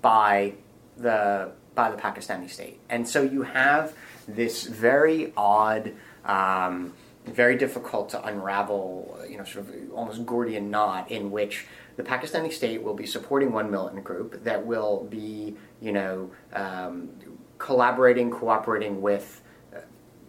by 0.00 0.54
the 0.96 1.52
by 1.74 1.90
the 1.90 1.96
Pakistani 1.96 2.50
state. 2.50 2.78
And 2.88 3.08
so 3.08 3.22
you 3.22 3.42
have 3.42 3.94
this 4.28 4.64
very 4.64 5.32
odd, 5.36 5.92
um, 6.24 6.92
very 7.26 7.56
difficult 7.56 8.08
to 8.10 8.26
unravel, 8.26 9.18
you 9.28 9.36
know, 9.36 9.44
sort 9.44 9.68
of 9.68 9.74
almost 9.92 10.24
Gordian 10.26 10.70
knot 10.70 11.10
in 11.10 11.30
which 11.30 11.66
the 11.96 12.02
Pakistani 12.02 12.52
state 12.52 12.82
will 12.82 12.94
be 12.94 13.06
supporting 13.06 13.52
one 13.52 13.70
militant 13.70 14.04
group 14.04 14.42
that 14.44 14.64
will 14.64 15.04
be, 15.10 15.56
you 15.80 15.92
know, 15.92 16.30
um, 16.52 17.10
collaborating, 17.58 18.30
cooperating 18.30 19.00
with. 19.00 19.42
Uh, 19.74 19.80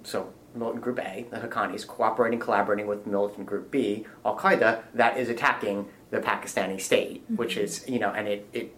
so 0.04 0.34
militant 0.54 0.84
group 0.84 1.00
A, 1.00 1.26
the 1.32 1.38
Haqqanis, 1.38 1.88
cooperating, 1.88 2.40
collaborating 2.40 2.88
with 2.88 3.08
militant 3.08 3.46
group 3.46 3.72
B, 3.72 4.06
Al 4.26 4.38
Qaeda, 4.38 4.82
that 4.94 5.18
is 5.18 5.30
attacking 5.30 5.88
the 6.10 6.20
Pakistani 6.20 6.80
state, 6.80 7.24
which 7.34 7.56
is, 7.56 7.88
you 7.88 8.00
know, 8.00 8.12
and 8.12 8.28
it, 8.28 8.48
it 8.52 8.76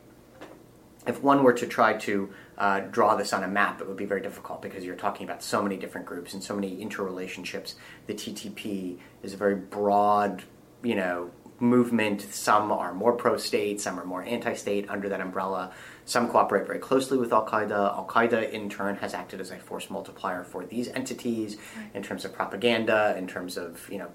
if 1.08 1.22
one 1.22 1.44
were 1.44 1.54
to 1.54 1.68
try 1.68 1.94
to 1.94 2.34
uh, 2.58 2.82
draw 2.82 3.16
this 3.16 3.34
on 3.34 3.44
a 3.44 3.48
map, 3.48 3.82
it 3.82 3.88
would 3.88 3.98
be 3.98 4.06
very 4.06 4.22
difficult 4.22 4.62
because 4.62 4.84
you're 4.84 4.96
talking 4.96 5.26
about 5.26 5.44
so 5.44 5.62
many 5.62 5.78
different 5.78 6.06
groups 6.06 6.34
and 6.34 6.44
so 6.44 6.56
many 6.56 6.84
interrelationships. 6.84 7.76
The 8.08 8.14
TTP 8.14 9.00
is 9.24 9.34
a 9.34 9.38
very 9.38 9.56
broad, 9.56 10.44
you 10.84 10.96
know, 10.96 11.32
movement. 11.60 12.22
Some 12.22 12.72
are 12.72 12.94
more 12.94 13.14
pro-state, 13.14 13.82
some 13.82 14.00
are 14.00 14.06
more 14.06 14.24
anti-state 14.24 14.90
under 14.90 15.10
that 15.10 15.22
umbrella. 15.22 15.72
Some 16.06 16.30
cooperate 16.30 16.68
very 16.68 16.80
closely 16.80 17.18
with 17.18 17.32
Al 17.32 17.46
Qaeda. 17.46 17.72
Al 17.72 18.06
Qaeda, 18.06 18.52
in 18.52 18.70
turn, 18.70 18.98
has 18.98 19.14
acted 19.14 19.40
as 19.40 19.52
a 19.52 19.58
force 19.58 19.90
multiplier 19.90 20.44
for 20.44 20.66
these 20.66 20.90
entities 20.90 21.58
in 21.94 22.04
terms 22.04 22.26
of 22.26 22.34
propaganda, 22.34 23.16
in 23.18 23.28
terms 23.28 23.58
of 23.58 23.90
you 23.90 23.98
know 23.98 24.10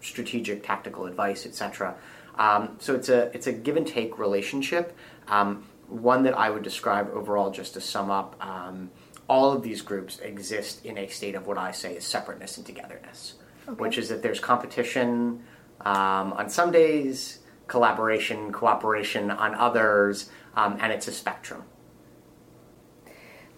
strategic 0.00 0.62
tactical 0.62 1.06
advice, 1.06 1.46
etc. 1.46 1.96
Um, 2.38 2.76
so 2.78 2.94
it's 2.94 3.08
a 3.08 3.34
it's 3.34 3.46
a 3.46 3.52
give 3.52 3.76
and 3.76 3.86
take 3.86 4.18
relationship. 4.18 4.96
Um, 5.28 5.64
one 5.88 6.22
that 6.24 6.36
I 6.36 6.50
would 6.50 6.62
describe 6.62 7.10
overall, 7.12 7.50
just 7.50 7.74
to 7.74 7.80
sum 7.80 8.10
up, 8.10 8.36
um, 8.44 8.90
all 9.28 9.52
of 9.52 9.62
these 9.62 9.82
groups 9.82 10.18
exist 10.20 10.84
in 10.84 10.98
a 10.98 11.06
state 11.08 11.34
of 11.34 11.46
what 11.46 11.58
I 11.58 11.72
say 11.72 11.94
is 11.96 12.04
separateness 12.04 12.56
and 12.56 12.66
togetherness, 12.66 13.34
Okay. 13.68 13.76
which 13.82 13.98
is 13.98 14.08
that 14.08 14.22
there's 14.22 14.40
competition 14.40 15.42
um, 15.82 16.32
on 16.32 16.48
some 16.48 16.70
days, 16.72 17.40
collaboration, 17.66 18.50
cooperation 18.52 19.30
on 19.30 19.54
others, 19.54 20.30
um, 20.54 20.78
and 20.80 20.92
it's 20.92 21.06
a 21.08 21.12
spectrum. 21.12 21.62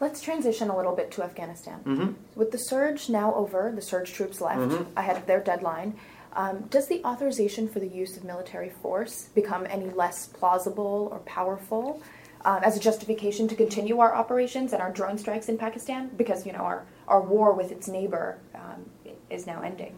Let's 0.01 0.21
transition 0.21 0.69
a 0.71 0.77
little 0.77 0.95
bit 0.95 1.11
to 1.13 1.23
Afghanistan. 1.25 1.81
Mhm. 1.85 2.15
With 2.37 2.53
the 2.53 2.59
surge 2.59 3.09
now 3.09 3.35
over, 3.35 3.73
the 3.75 3.83
surge 3.83 4.13
troops 4.13 4.41
left 4.41 4.61
Mhm. 4.61 4.87
ahead 4.97 5.17
of 5.17 5.27
their 5.27 5.41
deadline. 5.41 5.99
Um, 6.35 6.63
does 6.71 6.87
the 6.89 7.03
authorization 7.05 7.69
for 7.69 7.81
the 7.81 7.89
use 7.89 8.17
of 8.17 8.25
military 8.25 8.71
force 8.71 9.29
become 9.35 9.67
any 9.69 9.91
less 9.91 10.27
plausible 10.27 11.09
or 11.11 11.19
powerful 11.21 12.03
um, 12.45 12.63
as 12.63 12.77
a 12.77 12.81
justification 12.81 13.49
to 13.49 13.55
continue 13.57 13.99
our 13.99 14.15
operations 14.15 14.73
and 14.73 14.81
our 14.81 14.93
drone 14.93 15.19
strikes 15.19 15.49
in 15.49 15.59
Pakistan? 15.59 16.11
Because 16.17 16.47
you 16.47 16.53
know 16.53 16.61
our 16.61 16.87
our 17.09 17.21
war 17.21 17.55
with 17.55 17.73
its 17.73 17.89
neighbor 17.89 18.39
um, 18.55 18.89
is 19.31 19.47
now 19.47 19.63
ending. 19.63 19.97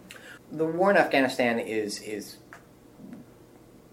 the 0.53 0.65
war 0.65 0.91
in 0.91 0.97
Afghanistan 0.97 1.59
is 1.59 2.01
is 2.03 2.39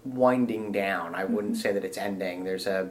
winding 0.04 0.72
down. 0.72 1.14
I 1.14 1.24
wouldn't 1.24 1.54
Mhm. 1.54 1.62
say 1.62 1.72
that 1.72 1.84
it's 1.84 1.98
ending. 1.98 2.44
There's 2.44 2.66
a 2.66 2.90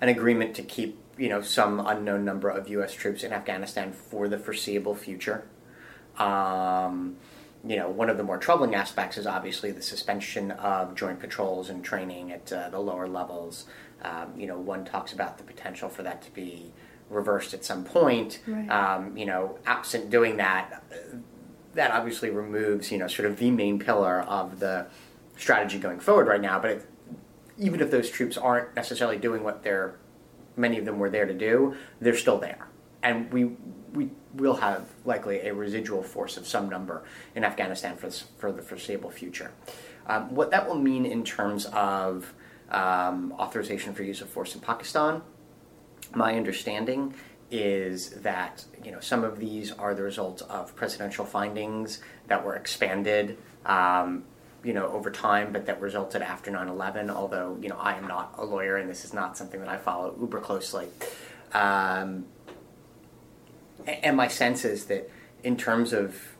an 0.00 0.08
agreement 0.10 0.54
to 0.56 0.62
keep 0.62 0.98
you 1.18 1.28
know 1.28 1.40
some 1.40 1.80
unknown 1.80 2.24
number 2.24 2.48
of 2.50 2.68
U.S. 2.68 2.92
troops 2.92 3.24
in 3.24 3.32
Afghanistan 3.32 3.92
for 3.92 4.28
the 4.28 4.38
foreseeable 4.38 4.94
future. 4.94 5.44
Um, 6.18 7.16
you 7.66 7.76
know, 7.76 7.88
one 7.88 8.08
of 8.08 8.16
the 8.16 8.22
more 8.22 8.38
troubling 8.38 8.74
aspects 8.74 9.18
is 9.18 9.26
obviously 9.26 9.72
the 9.72 9.82
suspension 9.82 10.52
of 10.52 10.94
joint 10.94 11.18
patrols 11.18 11.68
and 11.68 11.84
training 11.84 12.32
at 12.32 12.52
uh, 12.52 12.68
the 12.68 12.78
lower 12.78 13.08
levels. 13.08 13.66
Um, 14.02 14.32
you 14.36 14.46
know, 14.46 14.58
one 14.58 14.84
talks 14.84 15.12
about 15.12 15.38
the 15.38 15.44
potential 15.44 15.88
for 15.88 16.02
that 16.02 16.22
to 16.22 16.30
be 16.30 16.72
reversed 17.10 17.54
at 17.54 17.64
some 17.64 17.84
point. 17.84 18.40
Right. 18.46 18.68
Um, 18.70 19.16
you 19.16 19.26
know, 19.26 19.58
absent 19.66 20.10
doing 20.10 20.36
that, 20.36 20.84
that 21.74 21.90
obviously 21.90 22.30
removes, 22.30 22.90
you 22.92 22.98
know, 22.98 23.08
sort 23.08 23.28
of 23.28 23.38
the 23.38 23.50
main 23.50 23.78
pillar 23.78 24.20
of 24.22 24.60
the 24.60 24.86
strategy 25.36 25.78
going 25.78 26.00
forward 26.00 26.26
right 26.26 26.40
now. 26.40 26.58
But 26.58 26.70
it, 26.70 26.90
even 27.58 27.80
if 27.80 27.90
those 27.90 28.10
troops 28.10 28.36
aren't 28.36 28.74
necessarily 28.76 29.18
doing 29.18 29.42
what 29.42 29.62
they're, 29.62 29.96
many 30.56 30.78
of 30.78 30.84
them 30.84 30.98
were 30.98 31.10
there 31.10 31.26
to 31.26 31.34
do, 31.34 31.74
they're 32.00 32.16
still 32.16 32.38
there, 32.38 32.68
and 33.02 33.32
we 33.32 33.56
we 33.96 34.10
will 34.34 34.56
have 34.56 34.88
likely 35.04 35.40
a 35.40 35.54
residual 35.54 36.02
force 36.02 36.36
of 36.36 36.46
some 36.46 36.68
number 36.68 37.02
in 37.34 37.44
Afghanistan 37.44 37.96
for, 37.96 38.06
this, 38.06 38.24
for 38.38 38.52
the 38.52 38.62
foreseeable 38.62 39.10
future. 39.10 39.50
Um, 40.06 40.34
what 40.34 40.50
that 40.50 40.68
will 40.68 40.78
mean 40.78 41.06
in 41.06 41.24
terms 41.24 41.64
of 41.66 42.32
um, 42.70 43.32
authorization 43.38 43.94
for 43.94 44.02
use 44.02 44.20
of 44.20 44.28
force 44.28 44.54
in 44.54 44.60
Pakistan, 44.60 45.22
my 46.14 46.34
understanding 46.36 47.14
is 47.50 48.10
that 48.10 48.64
you 48.84 48.90
know 48.90 49.00
some 49.00 49.22
of 49.24 49.38
these 49.38 49.72
are 49.72 49.94
the 49.94 50.02
result 50.02 50.42
of 50.42 50.74
presidential 50.74 51.24
findings 51.24 52.00
that 52.26 52.44
were 52.44 52.56
expanded 52.56 53.38
um, 53.66 54.24
you 54.64 54.72
know 54.72 54.88
over 54.88 55.12
time 55.12 55.52
but 55.52 55.66
that 55.66 55.80
resulted 55.80 56.22
after 56.22 56.50
9-11 56.50 57.08
although 57.08 57.56
you 57.62 57.68
know 57.68 57.76
i 57.76 57.94
am 57.94 58.08
not 58.08 58.34
a 58.38 58.44
lawyer 58.44 58.76
and 58.78 58.90
this 58.90 59.04
is 59.04 59.14
not 59.14 59.36
something 59.36 59.60
that 59.60 59.68
i 59.68 59.76
follow 59.76 60.16
uber 60.20 60.40
closely 60.40 60.88
um, 61.52 62.26
and 63.86 64.16
my 64.16 64.28
sense 64.28 64.64
is 64.64 64.86
that 64.86 65.10
in 65.42 65.56
terms 65.56 65.92
of 65.92 66.36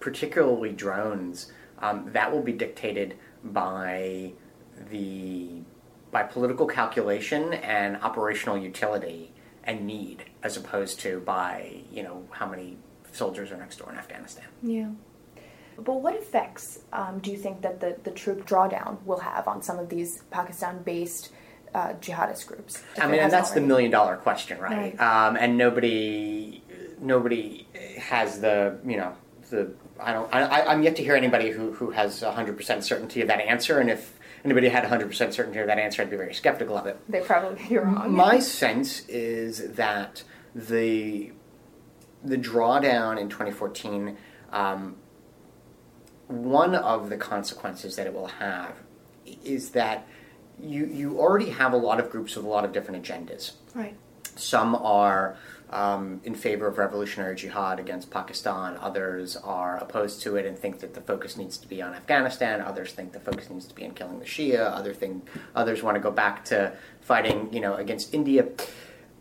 particularly 0.00 0.72
drones 0.72 1.52
um, 1.78 2.10
that 2.12 2.32
will 2.32 2.42
be 2.42 2.52
dictated 2.52 3.16
by 3.42 4.32
the 4.90 5.62
by 6.10 6.22
political 6.22 6.66
calculation 6.66 7.54
and 7.54 7.96
operational 8.02 8.56
utility 8.56 9.32
and 9.64 9.86
need 9.86 10.24
as 10.42 10.56
opposed 10.56 11.00
to 11.00 11.20
by 11.20 11.80
you 11.90 12.02
know 12.02 12.26
how 12.30 12.46
many 12.46 12.76
soldiers 13.12 13.50
are 13.50 13.56
next 13.56 13.78
door 13.78 13.90
in 13.90 13.98
afghanistan 13.98 14.44
Yeah. 14.62 14.90
But 15.76 16.00
what 16.02 16.14
effects 16.14 16.80
um, 16.92 17.18
do 17.18 17.30
you 17.30 17.36
think 17.36 17.62
that 17.62 17.80
the, 17.80 17.96
the 18.04 18.10
troop 18.10 18.46
drawdown 18.46 19.02
will 19.04 19.18
have 19.18 19.48
on 19.48 19.62
some 19.62 19.78
of 19.78 19.88
these 19.88 20.22
Pakistan-based 20.30 21.32
uh, 21.74 21.94
jihadist 21.94 22.46
groups? 22.46 22.82
I 22.96 23.08
mean, 23.08 23.20
and 23.20 23.32
that's 23.32 23.50
the 23.50 23.60
million 23.60 23.90
dollar 23.90 24.16
question, 24.16 24.60
right? 24.60 24.96
Right. 24.98 25.00
Um, 25.00 25.36
and 25.36 25.58
nobody, 25.58 26.62
nobody 27.00 27.66
has 27.98 28.40
the, 28.40 28.78
you 28.86 28.96
know, 28.96 29.14
the. 29.50 29.72
I 30.00 30.12
don't. 30.12 30.32
I, 30.34 30.66
I'm 30.66 30.82
yet 30.82 30.96
to 30.96 31.02
hear 31.02 31.14
anybody 31.14 31.50
who 31.50 31.72
who 31.72 31.90
has 31.90 32.22
100 32.22 32.56
percent 32.56 32.84
certainty 32.84 33.20
of 33.20 33.28
that 33.28 33.40
answer. 33.40 33.78
And 33.78 33.90
if 33.90 34.18
anybody 34.44 34.68
had 34.68 34.82
100 34.82 35.06
percent 35.06 35.34
certainty 35.34 35.60
of 35.60 35.66
that 35.66 35.78
answer, 35.78 36.02
I'd 36.02 36.10
be 36.10 36.16
very 36.16 36.34
skeptical 36.34 36.76
of 36.76 36.86
it. 36.86 36.98
They 37.08 37.20
probably 37.20 37.64
be 37.68 37.78
wrong. 37.78 38.12
My 38.12 38.38
sense 38.38 39.06
is 39.08 39.74
that 39.74 40.22
the 40.54 41.32
the 42.22 42.36
drawdown 42.36 43.20
in 43.20 43.28
2014. 43.28 44.16
Um, 44.52 44.96
one 46.28 46.74
of 46.74 47.10
the 47.10 47.16
consequences 47.16 47.96
that 47.96 48.06
it 48.06 48.14
will 48.14 48.28
have 48.28 48.76
is 49.44 49.70
that 49.70 50.06
you 50.60 50.86
you 50.86 51.18
already 51.18 51.50
have 51.50 51.72
a 51.72 51.76
lot 51.76 52.00
of 52.00 52.10
groups 52.10 52.36
with 52.36 52.44
a 52.44 52.48
lot 52.48 52.64
of 52.64 52.72
different 52.72 53.04
agendas. 53.04 53.52
Right. 53.74 53.94
Some 54.36 54.74
are 54.74 55.36
um, 55.74 56.20
in 56.22 56.34
favor 56.36 56.68
of 56.68 56.78
revolutionary 56.78 57.34
jihad 57.34 57.80
against 57.80 58.08
Pakistan. 58.08 58.78
Others 58.80 59.36
are 59.36 59.76
opposed 59.78 60.22
to 60.22 60.36
it 60.36 60.46
and 60.46 60.56
think 60.56 60.78
that 60.78 60.94
the 60.94 61.00
focus 61.00 61.36
needs 61.36 61.58
to 61.58 61.68
be 61.68 61.82
on 61.82 61.92
Afghanistan. 61.92 62.60
Others 62.60 62.92
think 62.92 63.12
the 63.12 63.20
focus 63.20 63.50
needs 63.50 63.66
to 63.66 63.74
be 63.74 63.84
on 63.84 63.90
killing 63.90 64.20
the 64.20 64.24
Shia. 64.24 64.72
Other 64.72 64.94
think 64.94 65.28
others 65.54 65.82
want 65.82 65.96
to 65.96 66.00
go 66.00 66.12
back 66.12 66.44
to 66.46 66.72
fighting, 67.00 67.52
you 67.52 67.60
know, 67.60 67.74
against 67.74 68.14
India. 68.14 68.46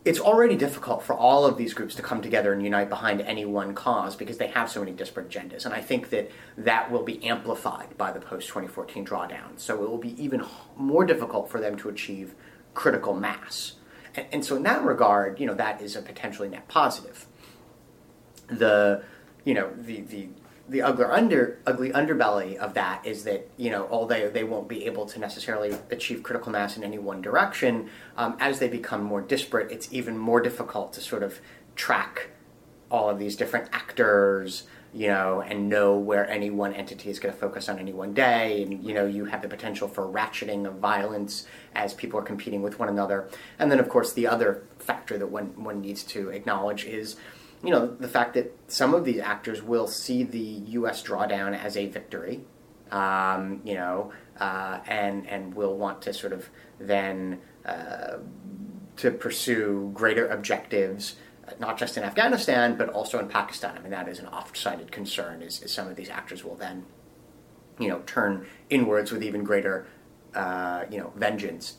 It's 0.06 0.20
already 0.20 0.56
difficult 0.56 1.02
for 1.02 1.14
all 1.14 1.46
of 1.46 1.58
these 1.58 1.74
groups 1.74 1.96
to 1.96 2.02
come 2.02 2.22
together 2.22 2.54
and 2.54 2.62
unite 2.62 2.90
behind 2.90 3.22
any 3.22 3.46
one 3.46 3.74
cause 3.74 4.16
because 4.16 4.38
they 4.38 4.48
have 4.48 4.70
so 4.70 4.82
many 4.82 4.92
disparate 4.92 5.30
agendas. 5.30 5.66
And 5.66 5.74
I 5.74 5.82
think 5.82 6.10
that 6.12 6.30
that 6.58 6.92
will 6.92 7.04
be 7.04 7.24
amplified 7.26 7.98
by 7.98 8.12
the 8.12 8.20
post 8.20 8.48
2014 8.50 9.06
drawdown. 9.06 9.58
So 9.58 9.84
it 9.84 9.90
will 9.90 9.98
be 9.98 10.22
even 10.22 10.46
more 10.76 11.06
difficult 11.06 11.50
for 11.50 11.60
them 11.60 11.78
to 11.78 11.90
achieve 11.90 12.36
critical 12.74 13.16
mass. 13.16 13.76
And, 14.16 14.26
and 14.32 14.46
so 14.46 14.56
in 14.56 14.64
that 14.64 14.84
regard, 14.84 15.40
you 15.40 15.46
know, 15.46 15.54
that 15.56 15.82
is 15.82 15.96
a 15.96 16.02
potentially 16.02 16.50
net 16.50 16.68
positive. 16.68 17.26
The, 18.48 19.04
you 19.46 19.54
know, 19.54 19.72
the, 19.76 20.02
the, 20.02 20.28
the 20.70 20.82
ugly 20.82 21.06
under 21.06 21.60
ugly 21.68 21.92
underbelly 21.92 22.56
of 22.56 22.74
that 22.74 23.06
is 23.06 23.26
that 23.26 23.50
you 23.58 23.70
know 23.70 23.86
although 23.92 24.30
they 24.30 24.46
won't 24.46 24.70
be 24.70 24.86
able 24.86 25.06
to 25.06 25.20
necessarily 25.20 25.76
achieve 25.92 26.24
critical 26.24 26.54
mass 26.54 26.78
in 26.78 26.84
any 26.84 26.98
one 26.98 27.22
direction, 27.22 27.90
um, 28.16 28.38
as 28.40 28.60
they 28.60 28.70
become 28.70 29.04
more 29.04 29.22
disparate, 29.22 29.72
it's 29.72 29.92
even 29.92 30.18
more 30.18 30.40
difficult 30.40 30.94
to 30.94 31.02
sort 31.02 31.22
of 31.22 31.42
track 31.76 32.30
all 32.90 33.10
of 33.10 33.20
these 33.20 33.36
different 33.36 33.68
actors, 33.74 34.64
you 34.94 35.08
know, 35.08 35.42
and 35.42 35.70
know 35.70 35.98
where 35.98 36.30
any 36.30 36.52
one 36.52 36.74
entity 36.74 37.10
is 37.10 37.20
going 37.20 37.34
to 37.34 37.40
focus 37.40 37.68
on 37.68 37.80
any 37.80 37.92
one 37.92 38.14
day. 38.14 38.62
And, 38.62 38.84
you 38.84 38.94
know, 38.94 39.06
you 39.06 39.26
have 39.26 39.42
the 39.42 39.48
potential 39.48 39.88
for 39.88 40.08
ratcheting 40.08 40.68
of 40.68 40.76
violence 40.76 41.48
as 41.74 41.94
people 41.94 42.20
are 42.20 42.24
competing 42.24 42.62
with 42.62 42.78
one 42.78 42.90
another. 42.90 43.28
And 43.58 43.72
then, 43.72 43.80
of 43.80 43.90
course, 43.90 44.14
the 44.14 44.28
other 44.28 44.64
factor 44.78 45.18
that 45.18 45.28
one, 45.28 45.64
one 45.64 45.82
needs 45.82 46.04
to 46.04 46.30
acknowledge 46.30 46.86
is, 46.86 47.16
you 47.64 47.72
know, 47.72 47.88
the 47.88 48.08
fact 48.08 48.36
that 48.36 48.56
some 48.68 48.94
of 48.94 49.04
these 49.04 49.20
actors 49.20 49.64
will 49.64 49.88
see 49.88 50.24
the 50.24 50.40
U.S. 50.40 51.02
drawdown 51.02 51.58
as 51.58 51.76
a 51.76 51.88
victory, 51.88 52.42
um, 52.92 53.62
you 53.64 53.74
know, 53.74 54.14
uh, 54.40 54.80
and, 54.86 55.28
and 55.28 55.56
will 55.56 55.76
want 55.76 56.04
to 56.04 56.14
sort 56.14 56.34
of 56.34 56.50
then 56.80 57.40
uh, 57.66 58.18
to 58.98 59.10
pursue 59.10 59.90
greater 59.96 60.28
objectives 60.28 61.16
not 61.60 61.78
just 61.78 61.98
in 61.98 62.04
Afghanistan, 62.04 62.76
but 62.78 62.90
also 62.90 63.20
in 63.20 63.28
Pakistan. 63.28 63.78
I 63.78 63.82
mean, 63.82 63.92
that 63.92 64.08
is 64.08 64.20
an 64.20 64.28
oft-cited 64.28 64.92
concern. 64.92 65.42
Is, 65.42 65.62
is 65.62 65.72
some 65.72 65.88
of 65.88 65.96
these 65.96 66.10
actors 66.10 66.44
will 66.44 66.56
then, 66.56 66.86
you 67.80 67.88
know, 67.88 68.02
turn 68.06 68.46
inwards 68.70 69.12
with 69.12 69.24
even 69.24 69.44
greater, 69.44 69.88
uh, 70.36 70.86
you 70.90 70.98
know, 70.98 71.12
vengeance. 71.16 71.78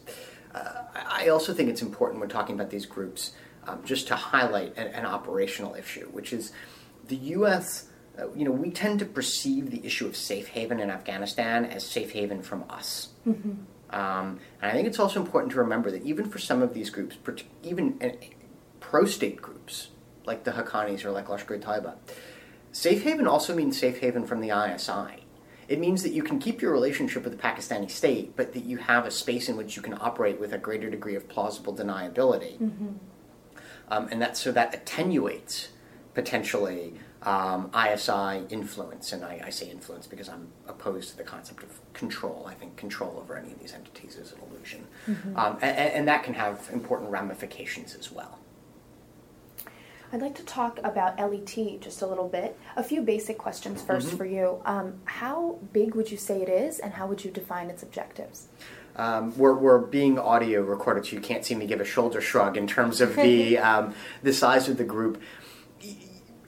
Uh, 0.54 0.82
I 0.94 1.28
also 1.28 1.52
think 1.52 1.68
it's 1.70 1.82
important 1.82 2.20
when 2.20 2.28
talking 2.28 2.54
about 2.54 2.70
these 2.70 2.86
groups 2.86 3.32
um, 3.66 3.82
just 3.84 4.06
to 4.08 4.14
highlight 4.14 4.76
an, 4.76 4.88
an, 4.88 5.06
operational 5.06 5.74
issue, 5.74 6.06
which 6.12 6.32
is 6.32 6.52
the 7.08 7.16
U.S. 7.16 7.88
Uh, 8.18 8.30
you 8.34 8.44
know, 8.44 8.50
we 8.50 8.70
tend 8.70 8.98
to 9.00 9.06
perceive 9.06 9.70
the 9.70 9.84
issue 9.84 10.06
of 10.06 10.14
safe 10.16 10.48
haven 10.48 10.78
in 10.78 10.90
Afghanistan 10.90 11.64
as 11.64 11.84
safe 11.84 12.12
haven 12.12 12.42
from 12.42 12.64
us. 12.68 13.08
Mm-hmm. 13.26 13.52
Um, 13.90 14.40
and 14.60 14.70
I 14.70 14.72
think 14.72 14.86
it's 14.86 14.98
also 14.98 15.20
important 15.20 15.52
to 15.52 15.58
remember 15.58 15.90
that 15.90 16.02
even 16.02 16.28
for 16.28 16.38
some 16.38 16.62
of 16.62 16.74
these 16.74 16.90
groups, 16.90 17.16
even 17.62 17.96
pro-state 18.90 19.40
groups 19.40 19.88
like 20.26 20.44
the 20.44 20.52
Haqqanis 20.52 21.04
or 21.04 21.10
like 21.10 21.26
Lashkar-e-Taiba. 21.26 21.94
Safe 22.70 23.02
haven 23.02 23.26
also 23.26 23.54
means 23.54 23.78
safe 23.78 23.98
haven 23.98 24.26
from 24.26 24.40
the 24.40 24.50
ISI. 24.50 25.24
It 25.68 25.78
means 25.78 26.02
that 26.02 26.12
you 26.12 26.22
can 26.22 26.38
keep 26.38 26.60
your 26.60 26.72
relationship 26.72 27.24
with 27.24 27.32
the 27.34 27.42
Pakistani 27.42 27.90
state, 27.90 28.36
but 28.36 28.52
that 28.52 28.64
you 28.64 28.76
have 28.76 29.06
a 29.06 29.10
space 29.10 29.48
in 29.48 29.56
which 29.56 29.74
you 29.76 29.82
can 29.82 29.94
operate 29.94 30.38
with 30.38 30.52
a 30.52 30.58
greater 30.58 30.90
degree 30.90 31.14
of 31.14 31.26
plausible 31.28 31.74
deniability. 31.74 32.58
Mm-hmm. 32.58 32.88
Um, 33.88 34.08
and 34.10 34.20
that 34.20 34.36
so 34.36 34.52
that 34.52 34.74
attenuates 34.74 35.68
potentially 36.12 36.94
um, 37.22 37.70
ISI 37.74 38.44
influence. 38.50 39.12
And 39.12 39.24
I, 39.24 39.40
I, 39.46 39.50
say 39.50 39.70
influence 39.70 40.06
because 40.06 40.28
I'm 40.28 40.48
opposed 40.68 41.10
to 41.10 41.16
the 41.16 41.22
concept 41.22 41.62
of 41.62 41.80
control. 41.94 42.46
I 42.46 42.54
think 42.54 42.76
control 42.76 43.18
over 43.18 43.36
any 43.36 43.52
of 43.52 43.58
these 43.58 43.72
entities 43.72 44.16
is 44.16 44.32
an 44.32 44.38
illusion. 44.46 44.86
Mm-hmm. 45.08 45.36
Um, 45.36 45.58
and, 45.62 45.76
and 45.78 46.08
that 46.08 46.22
can 46.22 46.34
have 46.34 46.68
important 46.72 47.10
ramifications 47.10 47.94
as 47.94 48.12
well. 48.12 48.38
I'd 50.14 50.22
like 50.22 50.36
to 50.36 50.44
talk 50.44 50.78
about 50.84 51.18
LET 51.18 51.80
just 51.80 52.00
a 52.00 52.06
little 52.06 52.28
bit. 52.28 52.56
A 52.76 52.84
few 52.84 53.02
basic 53.02 53.36
questions 53.36 53.82
1st 53.82 54.02
mm-hmm. 54.02 54.16
for 54.16 54.24
you. 54.24 54.62
Um, 54.64 55.00
how 55.06 55.58
big 55.72 55.96
would 55.96 56.08
you 56.08 56.16
say 56.16 56.40
it 56.40 56.48
is, 56.48 56.78
and 56.78 56.92
how 56.92 57.08
would 57.08 57.24
you 57.24 57.32
define 57.32 57.68
its 57.68 57.82
objectives? 57.82 58.46
Um, 58.94 59.36
we're, 59.36 59.54
we're 59.54 59.78
being 59.78 60.16
audio 60.16 60.60
recorded, 60.62 61.04
so 61.04 61.16
you 61.16 61.20
can't 61.20 61.44
see 61.44 61.56
me 61.56 61.66
give 61.66 61.80
a 61.80 61.84
shoulder 61.84 62.20
shrug 62.20 62.56
in 62.56 62.68
terms 62.68 63.00
of 63.00 63.16
the 63.16 63.58
um, 63.68 63.92
the 64.22 64.32
size 64.32 64.68
of 64.68 64.76
the 64.76 64.84
group. 64.84 65.20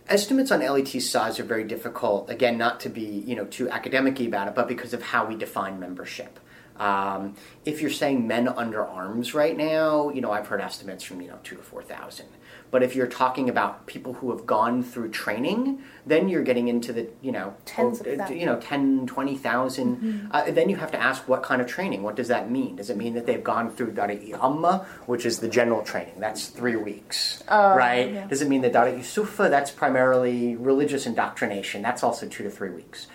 Estimates 0.09 0.53
on 0.53 0.61
LET's 0.61 1.11
size 1.11 1.41
are 1.41 1.45
very 1.45 1.65
difficult. 1.65 2.31
Again, 2.31 2.57
not 2.57 2.79
to 2.81 2.89
be 2.89 3.25
you 3.27 3.35
know 3.35 3.47
too 3.47 3.69
academic 3.69 4.21
about 4.21 4.47
it, 4.47 4.55
but 4.55 4.69
because 4.69 4.95
of 4.95 5.03
how 5.03 5.27
we 5.27 5.35
define 5.35 5.81
membership. 5.81 6.39
Um, 6.77 7.35
if 7.65 7.81
you're 7.81 7.91
saying 7.91 8.29
men 8.29 8.47
under 8.47 8.87
arms 8.87 9.35
right 9.35 9.57
now, 9.57 10.11
you 10.11 10.21
know 10.21 10.31
I've 10.31 10.47
heard 10.47 10.61
estimates 10.61 11.03
from 11.03 11.21
you 11.21 11.27
know 11.27 11.41
two 11.43 11.57
to 11.57 11.63
four 11.63 11.83
thousand. 11.83 12.29
But 12.71 12.83
if 12.83 12.97
you're 12.97 13.07
talking 13.07 13.49
about 13.49 13.87
people 13.87 14.15
who 14.15 14.31
have 14.31 14.45
gone 14.45 14.83
through 14.83 15.11
training, 15.11 15.83
then 16.05 16.29
you're 16.29 16.43
getting 16.43 16.69
into 16.69 16.93
the, 16.93 17.09
you 17.23 17.33
know, 17.33 17.55
tens 17.65 18.01
of 18.01 18.31
you 18.31 18.45
know, 18.45 18.59
10, 18.61 19.07
20,000. 19.07 19.97
Mm-hmm. 19.97 20.27
Uh, 20.31 20.51
then 20.51 20.69
you 20.69 20.77
have 20.77 20.91
to 20.91 21.01
ask 21.01 21.29
what 21.29 21.43
kind 21.43 21.63
of 21.63 21.69
training? 21.69 22.03
What 22.03 22.17
does 22.17 22.29
that 22.29 22.51
mean? 22.51 22.77
Does 22.77 22.91
it 22.91 22.97
mean 22.97 23.15
that 23.15 23.27
they've 23.27 23.43
gone 23.43 23.71
through 23.71 23.93
Dari 23.93 24.35
Amma, 24.35 24.87
which 25.07 25.25
is 25.25 25.39
the 25.39 25.49
general 25.49 25.83
training? 25.83 26.15
That's 26.19 26.49
three 26.49 26.77
weeks, 26.77 27.43
uh, 27.49 27.75
right? 27.77 28.13
Yeah. 28.13 28.27
Does 28.27 28.43
it 28.43 28.49
mean 28.49 28.63
that 28.63 28.73
Dari 28.73 28.93
Yusufa, 28.93 29.49
that's 29.49 29.71
primarily 29.71 30.57
religious 30.57 31.07
indoctrination? 31.07 31.83
That's 31.83 32.03
also 32.03 32.27
two 32.27 32.43
to 32.45 32.51
three 32.51 32.71
weeks. 32.71 33.07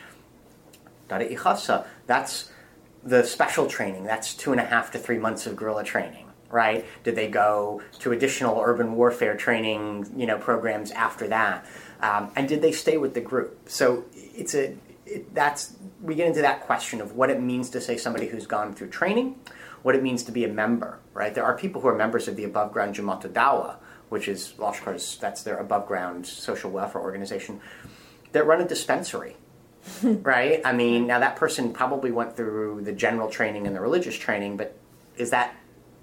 Dari 1.10 1.36
Ikhasa, 1.36 1.86
that's 2.08 2.52
the 3.04 3.24
special 3.24 3.68
training. 3.68 4.06
That's 4.06 4.34
two 4.34 4.52
and 4.52 4.62
a 4.62 4.66
half 4.66 4.92
to 4.92 5.00
three 5.00 5.18
months 5.18 5.46
of 5.46 5.56
guerrilla 5.58 5.84
training 5.84 6.31
right? 6.52 6.86
Did 7.04 7.16
they 7.16 7.30
go 7.30 7.82
to 8.00 8.12
additional 8.12 8.60
urban 8.60 8.96
warfare 8.96 9.36
training, 9.36 10.12
you 10.16 10.26
know, 10.26 10.38
programs 10.38 10.92
after 10.92 11.28
that? 11.30 11.66
Um, 12.02 12.32
and 12.36 12.48
did 12.48 12.62
they 12.62 12.72
stay 12.72 12.98
with 12.98 13.14
the 13.14 13.22
group? 13.22 13.70
So 13.70 14.06
it's 14.14 14.56
a 14.56 14.76
it, 15.06 15.34
that's 15.34 15.74
we 16.02 16.16
get 16.16 16.28
into 16.28 16.42
that 16.42 16.62
question 16.62 17.02
of 17.02 17.16
what 17.16 17.30
it 17.30 17.42
means 17.42 17.70
to 17.72 17.82
say 17.82 17.98
somebody 17.98 18.28
who's 18.28 18.48
gone 18.48 18.74
through 18.74 18.90
training, 18.90 19.40
what 19.84 19.96
it 19.96 20.04
means 20.04 20.24
to 20.24 20.32
be 20.32 20.44
a 20.44 20.48
member, 20.48 21.00
right? 21.14 21.34
There 21.34 21.44
are 21.44 21.58
people 21.58 21.82
who 21.82 21.88
are 21.88 21.96
members 21.96 22.28
of 22.28 22.36
the 22.36 22.44
above 22.44 22.72
ground 22.72 22.96
Jamaat 22.96 23.32
Dawa, 23.32 23.76
which 24.10 24.28
is 24.28 24.54
Lashkar's 24.58 25.18
that's 25.18 25.44
their 25.44 25.58
above 25.58 25.88
ground 25.88 26.26
social 26.26 26.72
welfare 26.72 27.02
organization, 27.02 27.62
that 28.32 28.46
run 28.46 28.62
a 28.62 28.68
dispensary. 28.68 29.36
right? 30.04 30.62
I 30.64 30.74
mean, 30.74 31.08
now 31.08 31.20
that 31.20 31.36
person 31.36 31.74
probably 31.74 32.12
went 32.12 32.36
through 32.36 32.82
the 32.84 32.92
general 32.92 33.30
training 33.30 33.66
and 33.66 33.76
the 33.76 33.82
religious 33.82 34.16
training, 34.16 34.58
but 34.58 34.78
is 35.18 35.32
that 35.32 35.56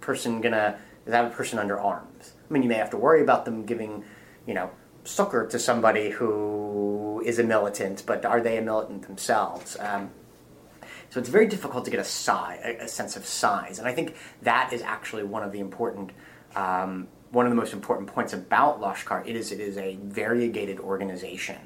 person 0.09 0.41
gonna 0.41 0.79
is 1.05 1.11
that 1.13 1.27
a 1.27 1.29
person 1.29 1.59
under 1.59 1.79
arms? 1.79 2.33
I 2.49 2.53
mean, 2.53 2.63
you 2.63 2.69
may 2.71 2.77
have 2.77 2.89
to 2.91 2.97
worry 2.97 3.21
about 3.23 3.45
them 3.45 3.67
giving, 3.67 4.05
you 4.47 4.55
know, 4.55 4.71
succor 5.05 5.47
to 5.47 5.59
somebody 5.59 6.09
who 6.09 7.23
is 7.27 7.39
a 7.39 7.43
militant, 7.43 8.05
but 8.07 8.25
are 8.25 8.41
they 8.41 8.57
a 8.57 8.63
militant 8.63 9.03
themselves? 9.03 9.77
Um, 9.79 10.11
so 11.11 11.21
it's 11.21 11.29
very 11.29 11.47
difficult 11.47 11.85
to 11.85 11.91
get 11.91 12.01
a 12.01 12.05
size, 12.05 12.61
a 12.81 12.89
sense 12.89 13.17
of 13.17 13.27
size, 13.27 13.79
and 13.79 13.87
I 13.87 13.93
think 13.93 14.17
that 14.43 14.73
is 14.73 14.81
actually 14.81 15.25
one 15.25 15.43
of 15.43 15.53
the 15.53 15.61
important, 15.61 16.13
um, 16.57 17.09
one 17.31 17.45
of 17.45 17.51
the 17.51 17.57
most 17.57 17.75
important 17.75 18.09
points 18.09 18.33
about 18.33 18.81
Lashkar. 18.81 19.27
It 19.27 19.37
is 19.37 19.53
it 19.53 19.61
is 19.61 19.77
a 19.77 19.99
variegated 20.03 20.81
organization 20.81 21.59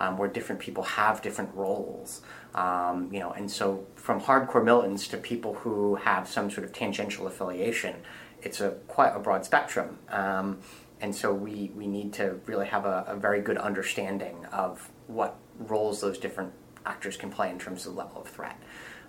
um, 0.00 0.16
where 0.16 0.28
different 0.28 0.60
people 0.60 0.82
have 0.82 1.22
different 1.22 1.54
roles. 1.54 2.22
Um, 2.54 3.10
you 3.12 3.20
know, 3.20 3.30
and 3.30 3.48
so 3.48 3.86
from 3.94 4.20
hardcore 4.20 4.64
militants 4.64 5.06
to 5.08 5.18
people 5.18 5.54
who 5.54 5.94
have 5.96 6.26
some 6.26 6.50
sort 6.50 6.64
of 6.64 6.72
tangential 6.72 7.28
affiliation, 7.28 7.94
it's 8.42 8.60
a 8.60 8.70
quite 8.88 9.14
a 9.14 9.20
broad 9.20 9.44
spectrum. 9.44 9.98
Um, 10.08 10.58
and 11.00 11.14
so 11.14 11.32
we, 11.32 11.70
we 11.76 11.86
need 11.86 12.12
to 12.14 12.40
really 12.46 12.66
have 12.66 12.86
a, 12.86 13.04
a, 13.08 13.16
very 13.16 13.40
good 13.40 13.56
understanding 13.56 14.44
of 14.52 14.90
what 15.06 15.36
roles 15.58 16.00
those 16.00 16.18
different 16.18 16.52
actors 16.84 17.16
can 17.16 17.30
play 17.30 17.50
in 17.50 17.58
terms 17.58 17.86
of 17.86 17.94
the 17.94 17.98
level 17.98 18.22
of 18.22 18.28
threat. 18.28 18.60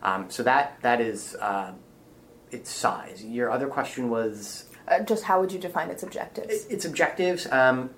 Um, 0.03 0.29
so 0.29 0.43
that 0.43 0.77
that 0.81 1.01
is 1.01 1.35
uh, 1.35 1.73
its 2.49 2.69
size. 2.69 3.23
Your 3.23 3.49
other 3.51 3.67
question 3.67 4.09
was 4.09 4.65
uh, 4.87 4.99
just 4.99 5.23
how 5.23 5.39
would 5.39 5.51
you 5.51 5.59
define 5.59 5.89
its 5.89 6.03
objectives? 6.03 6.65
Its 6.65 6.85
objectives. 6.85 7.47
Um, 7.51 7.91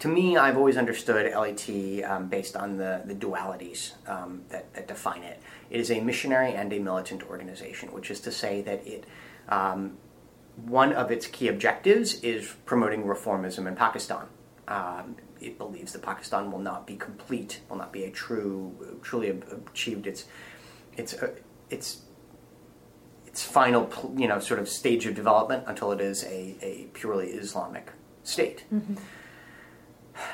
to 0.00 0.08
me, 0.08 0.36
I've 0.36 0.56
always 0.56 0.76
understood 0.76 1.32
LET 1.32 2.04
um, 2.04 2.28
based 2.28 2.56
on 2.56 2.76
the, 2.76 3.02
the 3.04 3.14
dualities 3.14 3.92
um, 4.08 4.42
that, 4.50 4.72
that, 4.74 4.88
define 4.88 5.22
it. 5.22 5.40
It 5.70 5.80
is 5.80 5.90
a 5.90 6.00
missionary 6.00 6.52
and 6.52 6.72
a 6.72 6.78
militant 6.78 7.22
organization, 7.24 7.92
which 7.92 8.10
is 8.10 8.20
to 8.20 8.32
say 8.32 8.62
that 8.62 8.86
it 8.86 9.04
um, 9.48 9.96
one 10.56 10.92
of 10.92 11.10
its 11.10 11.26
key 11.26 11.48
objectives 11.48 12.20
is 12.20 12.54
promoting 12.64 13.04
reformism 13.04 13.66
in 13.66 13.76
Pakistan. 13.76 14.26
Um, 14.68 15.16
it 15.40 15.58
believes 15.58 15.92
that 15.92 16.02
Pakistan 16.02 16.50
will 16.50 16.58
not 16.58 16.86
be 16.86 16.96
complete, 16.96 17.60
will 17.68 17.76
not 17.76 17.92
be 17.92 18.04
a 18.04 18.10
true, 18.10 18.98
truly 19.02 19.38
achieved 19.70 20.06
its 20.06 20.24
its 20.96 21.14
uh, 21.14 21.30
its 21.70 22.02
its 23.26 23.44
final, 23.44 24.14
you 24.16 24.26
know, 24.26 24.40
sort 24.40 24.58
of 24.60 24.68
stage 24.68 25.04
of 25.06 25.14
development 25.14 25.64
until 25.66 25.92
it 25.92 26.00
is 26.00 26.24
a, 26.24 26.56
a 26.62 26.88
purely 26.94 27.28
Islamic 27.28 27.92
state. 28.24 28.64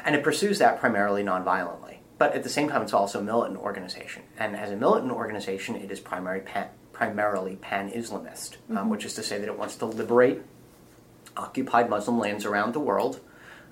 And 0.04 0.14
it 0.14 0.22
pursues 0.22 0.58
that 0.58 0.78
primarily 0.80 1.22
nonviolently. 1.22 1.98
But 2.18 2.34
at 2.34 2.42
the 2.44 2.48
same 2.48 2.68
time, 2.68 2.82
it's 2.82 2.92
also 2.92 3.18
a 3.18 3.22
militant 3.22 3.58
organization. 3.58 4.22
And 4.38 4.54
as 4.56 4.70
a 4.70 4.76
militant 4.76 5.12
organization, 5.12 5.74
it 5.76 5.90
is 5.90 5.98
primary 6.00 6.40
pan, 6.40 6.68
primarily 6.92 7.56
pan 7.56 7.90
Islamist, 7.90 8.56
um, 8.70 8.76
Mhm. 8.76 8.88
which 8.88 9.04
is 9.04 9.14
to 9.14 9.22
say 9.22 9.38
that 9.38 9.48
it 9.48 9.58
wants 9.58 9.76
to 9.76 9.86
liberate 9.86 10.42
occupied 11.36 11.88
Muslim 11.88 12.18
lands 12.18 12.44
around 12.44 12.74
the 12.74 12.80
world 12.80 13.20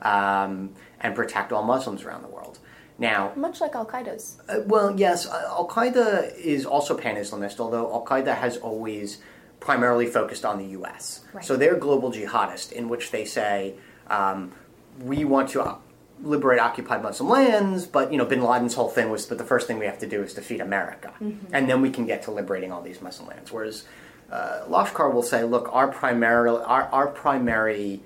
um, 0.02 0.70
and 1.00 1.14
protect 1.14 1.52
all 1.52 1.62
Muslims 1.62 2.02
around 2.04 2.22
the 2.22 2.28
world. 2.28 2.58
Now, 2.98 3.32
Much 3.36 3.60
like 3.60 3.74
Al 3.74 3.86
Qaeda's. 3.86 4.38
uh, 4.48 4.60
well, 4.66 4.98
yes, 4.98 5.26
uh, 5.26 5.44
Al 5.50 5.68
Qaeda 5.68 6.34
is 6.38 6.64
also 6.66 6.96
pan 6.96 7.16
Islamist, 7.16 7.60
although 7.60 7.90
Al 7.92 8.04
Qaeda 8.04 8.34
has 8.34 8.56
always 8.58 9.18
primarily 9.58 10.06
focused 10.06 10.44
on 10.44 10.58
the 10.58 10.64
U.S. 10.78 11.20
Right. 11.34 11.44
So 11.44 11.56
they're 11.56 11.76
global 11.76 12.10
jihadist, 12.10 12.72
in 12.72 12.88
which 12.88 13.10
they 13.10 13.24
say 13.26 13.74
um, 14.08 14.52
we 15.02 15.24
want 15.24 15.50
to 15.50 15.76
liberate 16.22 16.60
occupied 16.60 17.02
Muslim 17.02 17.28
lands, 17.28 17.86
but 17.86 18.12
you 18.12 18.18
know, 18.18 18.24
Bin 18.24 18.42
Laden's 18.42 18.74
whole 18.74 18.88
thing 18.88 19.10
was, 19.10 19.26
but 19.26 19.38
the 19.38 19.44
first 19.44 19.66
thing 19.66 19.78
we 19.78 19.86
have 19.86 19.98
to 20.00 20.06
do 20.06 20.22
is 20.22 20.34
defeat 20.34 20.60
America, 20.60 21.12
Mhm. 21.20 21.36
and 21.52 21.68
then 21.68 21.80
we 21.80 21.90
can 21.90 22.06
get 22.06 22.22
to 22.24 22.30
liberating 22.30 22.70
all 22.72 22.82
these 22.82 23.00
Muslim 23.00 23.28
lands. 23.28 23.50
Whereas 23.52 23.84
uh, 24.30 24.64
Lashkar 24.68 25.12
will 25.12 25.22
say, 25.24 25.42
look, 25.44 25.68
our 25.72 25.88
primary 25.88 26.50
our, 26.50 26.84
our 26.92 27.06
primary 27.08 28.00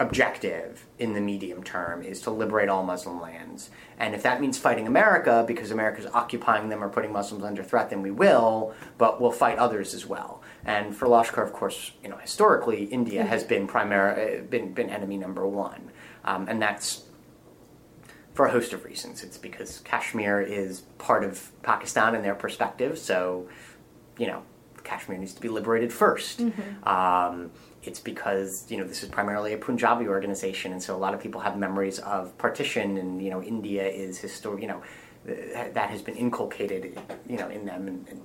objective 0.00 0.86
in 0.98 1.12
the 1.14 1.20
medium 1.20 1.62
term 1.64 2.02
is 2.02 2.20
to 2.22 2.30
liberate 2.30 2.68
all 2.68 2.84
Muslim 2.84 3.20
lands. 3.20 3.70
And 3.98 4.14
if 4.14 4.22
that 4.22 4.40
means 4.40 4.56
fighting 4.56 4.86
America 4.86 5.44
because 5.46 5.72
America's 5.72 6.06
occupying 6.06 6.68
them 6.68 6.84
or 6.84 6.88
putting 6.88 7.12
Muslims 7.12 7.42
under 7.42 7.64
threat, 7.64 7.90
then 7.90 8.00
we 8.02 8.12
will, 8.12 8.74
but 8.96 9.20
we'll 9.20 9.32
fight 9.32 9.58
others 9.58 9.94
as 9.94 10.06
well. 10.06 10.40
And 10.64 10.94
for 10.94 11.08
Lashkar, 11.08 11.42
of 11.42 11.52
course, 11.52 11.92
you 12.02 12.08
know, 12.08 12.16
historically, 12.18 12.84
India 12.84 13.24
has 13.24 13.42
been 13.42 13.66
primary, 13.66 14.38
uh, 14.38 14.42
been, 14.42 14.72
been 14.72 14.88
enemy 14.88 15.16
number 15.16 15.44
one. 15.46 15.90
Um, 16.28 16.46
and 16.48 16.60
that's 16.60 17.04
for 18.34 18.46
a 18.46 18.50
host 18.50 18.72
of 18.72 18.84
reasons. 18.84 19.24
It's 19.24 19.38
because 19.38 19.80
Kashmir 19.80 20.40
is 20.40 20.82
part 20.98 21.24
of 21.24 21.50
Pakistan 21.62 22.14
in 22.14 22.22
their 22.22 22.34
perspective, 22.34 22.98
so, 22.98 23.48
you 24.18 24.26
know, 24.26 24.42
Kashmir 24.84 25.18
needs 25.18 25.34
to 25.34 25.40
be 25.40 25.48
liberated 25.48 25.90
1st 25.90 26.86
Um, 26.86 27.50
it's 27.82 28.00
because 28.00 28.70
you 28.70 28.76
know 28.76 28.84
this 28.84 29.02
is 29.02 29.08
primarily 29.08 29.52
a 29.52 29.58
Punjabi 29.58 30.08
organization, 30.08 30.72
and 30.72 30.82
so 30.82 30.96
a 30.96 31.00
lot 31.04 31.14
of 31.14 31.20
people 31.20 31.40
have 31.40 31.56
memories 31.56 31.98
of 32.00 32.36
partition, 32.38 32.96
and 32.96 33.22
you 33.22 33.30
know 33.30 33.42
India 33.42 33.86
is 33.86 34.18
historic. 34.18 34.60
You 34.62 34.68
know 34.68 34.82
th- 35.26 35.74
that 35.74 35.90
has 35.90 36.02
been 36.02 36.16
inculcated, 36.16 36.98
you 37.28 37.36
know, 37.36 37.48
in 37.48 37.64
them, 37.66 37.88
and, 37.88 38.08
and 38.08 38.20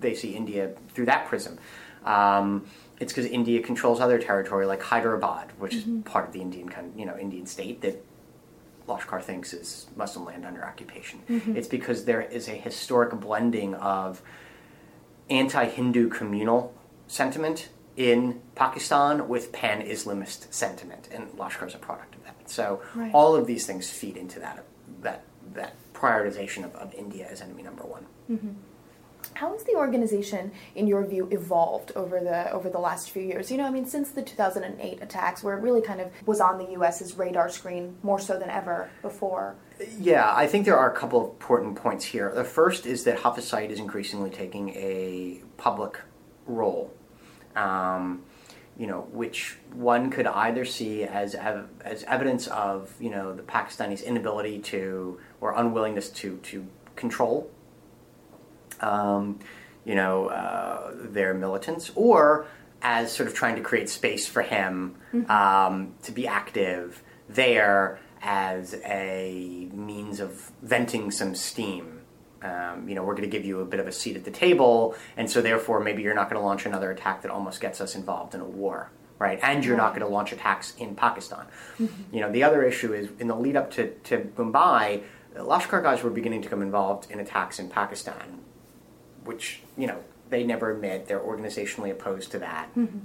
they 0.00 0.14
see 0.14 0.30
India 0.34 0.72
through 0.94 1.06
that 1.06 1.26
prism. 1.26 1.58
Um, 2.04 2.66
it's 3.00 3.12
because 3.12 3.26
India 3.30 3.62
controls 3.62 4.00
other 4.00 4.18
territory 4.18 4.66
like 4.66 4.82
Hyderabad, 4.82 5.52
which 5.58 5.74
Mhm. 5.74 5.98
is 5.98 6.04
part 6.04 6.26
of 6.26 6.32
the 6.32 6.40
Indian, 6.40 6.68
coun- 6.68 6.92
you 6.96 7.06
know, 7.06 7.16
Indian 7.16 7.46
state 7.46 7.80
that 7.82 8.04
Lashkar 8.88 9.22
thinks 9.22 9.52
is 9.52 9.86
Muslim 9.96 10.24
land 10.24 10.44
under 10.46 10.64
occupation. 10.64 11.20
Mhm. 11.28 11.56
It's 11.56 11.68
because 11.68 12.04
there 12.06 12.22
is 12.22 12.48
a 12.48 12.52
historic 12.52 13.12
blending 13.20 13.74
of 13.74 14.22
anti-Hindu 15.30 16.08
communal 16.08 16.72
sentiment 17.06 17.68
in 17.96 18.40
Pakistan 18.54 19.28
with 19.28 19.52
pan-Islamist 19.52 20.52
sentiment, 20.52 21.08
and 21.12 21.28
Lashkar 21.32 21.66
is 21.66 21.74
a 21.74 21.78
product 21.78 22.14
of 22.14 22.24
that. 22.24 22.48
So 22.48 22.80
Right. 22.94 23.10
all 23.12 23.34
of 23.34 23.46
these 23.46 23.66
things 23.66 23.90
feed 23.90 24.16
into 24.16 24.40
that 24.40 24.64
that 25.02 25.22
that 25.54 25.74
prioritization 25.94 26.64
of, 26.64 26.74
of 26.76 26.92
India 26.94 27.26
as 27.30 27.40
enemy 27.40 27.62
number 27.62 27.82
one. 27.84 28.06
Mhm. 28.30 28.54
How 29.34 29.52
has 29.52 29.64
the 29.64 29.74
organization, 29.74 30.52
in 30.74 30.86
your 30.86 31.04
view, 31.04 31.28
evolved 31.30 31.92
over 31.94 32.20
the 32.20 32.50
over 32.52 32.68
the 32.68 32.78
last 32.78 33.10
few 33.10 33.22
years? 33.22 33.50
You 33.50 33.58
know, 33.58 33.66
I 33.66 33.70
mean, 33.70 33.86
since 33.86 34.10
the 34.10 34.22
2008 34.22 35.02
attacks, 35.02 35.42
where 35.42 35.56
it 35.56 35.62
really 35.62 35.82
kind 35.82 36.00
of 36.00 36.10
was 36.26 36.40
on 36.40 36.58
the 36.58 36.72
U.S.'s 36.72 37.16
radar 37.16 37.48
screen 37.48 37.96
more 38.02 38.18
so 38.18 38.38
than 38.38 38.50
ever 38.50 38.90
before. 39.02 39.56
Yeah, 39.98 40.32
I 40.34 40.46
think 40.46 40.64
there 40.64 40.76
are 40.76 40.92
a 40.92 40.96
couple 40.96 41.24
of 41.24 41.30
important 41.30 41.76
points 41.76 42.04
here. 42.04 42.32
The 42.34 42.44
first 42.44 42.86
is 42.86 43.04
that 43.04 43.20
Hafiz 43.20 43.46
Saeed 43.46 43.70
is 43.70 43.78
increasingly 43.78 44.30
taking 44.30 44.70
a 44.70 45.40
public 45.56 46.00
role, 46.46 46.92
um, 47.54 48.24
you 48.76 48.86
know, 48.86 49.02
which 49.12 49.58
one 49.72 50.10
could 50.10 50.26
either 50.26 50.64
see 50.64 51.04
as 51.04 51.34
as 51.34 52.04
evidence 52.04 52.46
of 52.48 52.94
you 53.00 53.10
know 53.10 53.34
the 53.34 53.42
Pakistanis' 53.42 54.04
inability 54.04 54.58
to 54.60 55.20
or 55.40 55.54
unwillingness 55.54 56.10
to 56.10 56.38
to 56.38 56.66
control, 56.96 57.50
um, 58.80 59.38
you 59.84 59.94
know, 59.94 60.26
uh, 60.26 60.92
their 60.94 61.34
militants, 61.34 61.90
or 61.94 62.46
as 62.82 63.10
sort 63.12 63.28
of 63.28 63.34
trying 63.34 63.56
to 63.56 63.62
create 63.62 63.88
space 63.88 64.26
for 64.26 64.42
him 64.42 64.94
Mhm. 65.12 65.28
um, 65.30 65.94
to 66.02 66.12
be 66.12 66.26
active 66.28 67.02
there 67.28 67.98
as 68.22 68.74
a 68.84 69.68
means 69.72 70.20
of 70.20 70.50
venting 70.62 71.10
some 71.10 71.34
steam. 71.34 72.00
Um, 72.42 72.88
you 72.88 72.94
know, 72.94 73.02
we're 73.02 73.14
going 73.14 73.28
to 73.28 73.36
give 73.36 73.44
you 73.44 73.60
a 73.60 73.64
bit 73.64 73.80
of 73.80 73.86
a 73.88 73.92
seat 73.92 74.16
at 74.16 74.24
the 74.24 74.30
table, 74.30 74.94
and 75.16 75.28
so 75.28 75.40
therefore 75.42 75.80
maybe 75.80 76.02
you're 76.02 76.14
not 76.14 76.30
going 76.30 76.40
to 76.40 76.44
launch 76.46 76.66
another 76.66 76.90
attack 76.92 77.22
that 77.22 77.30
almost 77.32 77.60
gets 77.60 77.80
us 77.80 77.96
involved 77.96 78.34
in 78.34 78.40
a 78.40 78.44
war, 78.44 78.90
right? 79.18 79.40
And 79.42 79.64
you're 79.64 79.76
not 79.76 79.90
going 79.90 80.02
to 80.06 80.12
launch 80.12 80.32
attacks 80.32 80.74
in 80.78 80.94
Pakistan. 80.94 81.46
You 82.12 82.20
know, 82.20 82.30
the 82.30 82.44
other 82.44 82.62
issue 82.62 82.92
is 82.92 83.08
in 83.18 83.26
the 83.26 83.34
lead 83.34 83.56
up 83.56 83.72
to, 83.72 83.90
to 84.04 84.18
Mumbai, 84.36 85.02
Lashkar 85.36 85.82
guys 85.82 86.02
were 86.02 86.10
beginning 86.10 86.42
to 86.42 86.48
come 86.48 86.62
involved 86.62 87.10
in 87.10 87.18
attacks 87.20 87.58
in 87.58 87.68
Pakistan, 87.68 88.37
which, 89.28 89.60
you 89.76 89.86
know, 89.86 89.98
they 90.30 90.42
never 90.42 90.72
admit 90.72 91.06
they're 91.06 91.20
organizationally 91.20 91.90
opposed 91.90 92.30
to 92.32 92.38
that, 92.38 92.74
Mhm. 92.74 93.00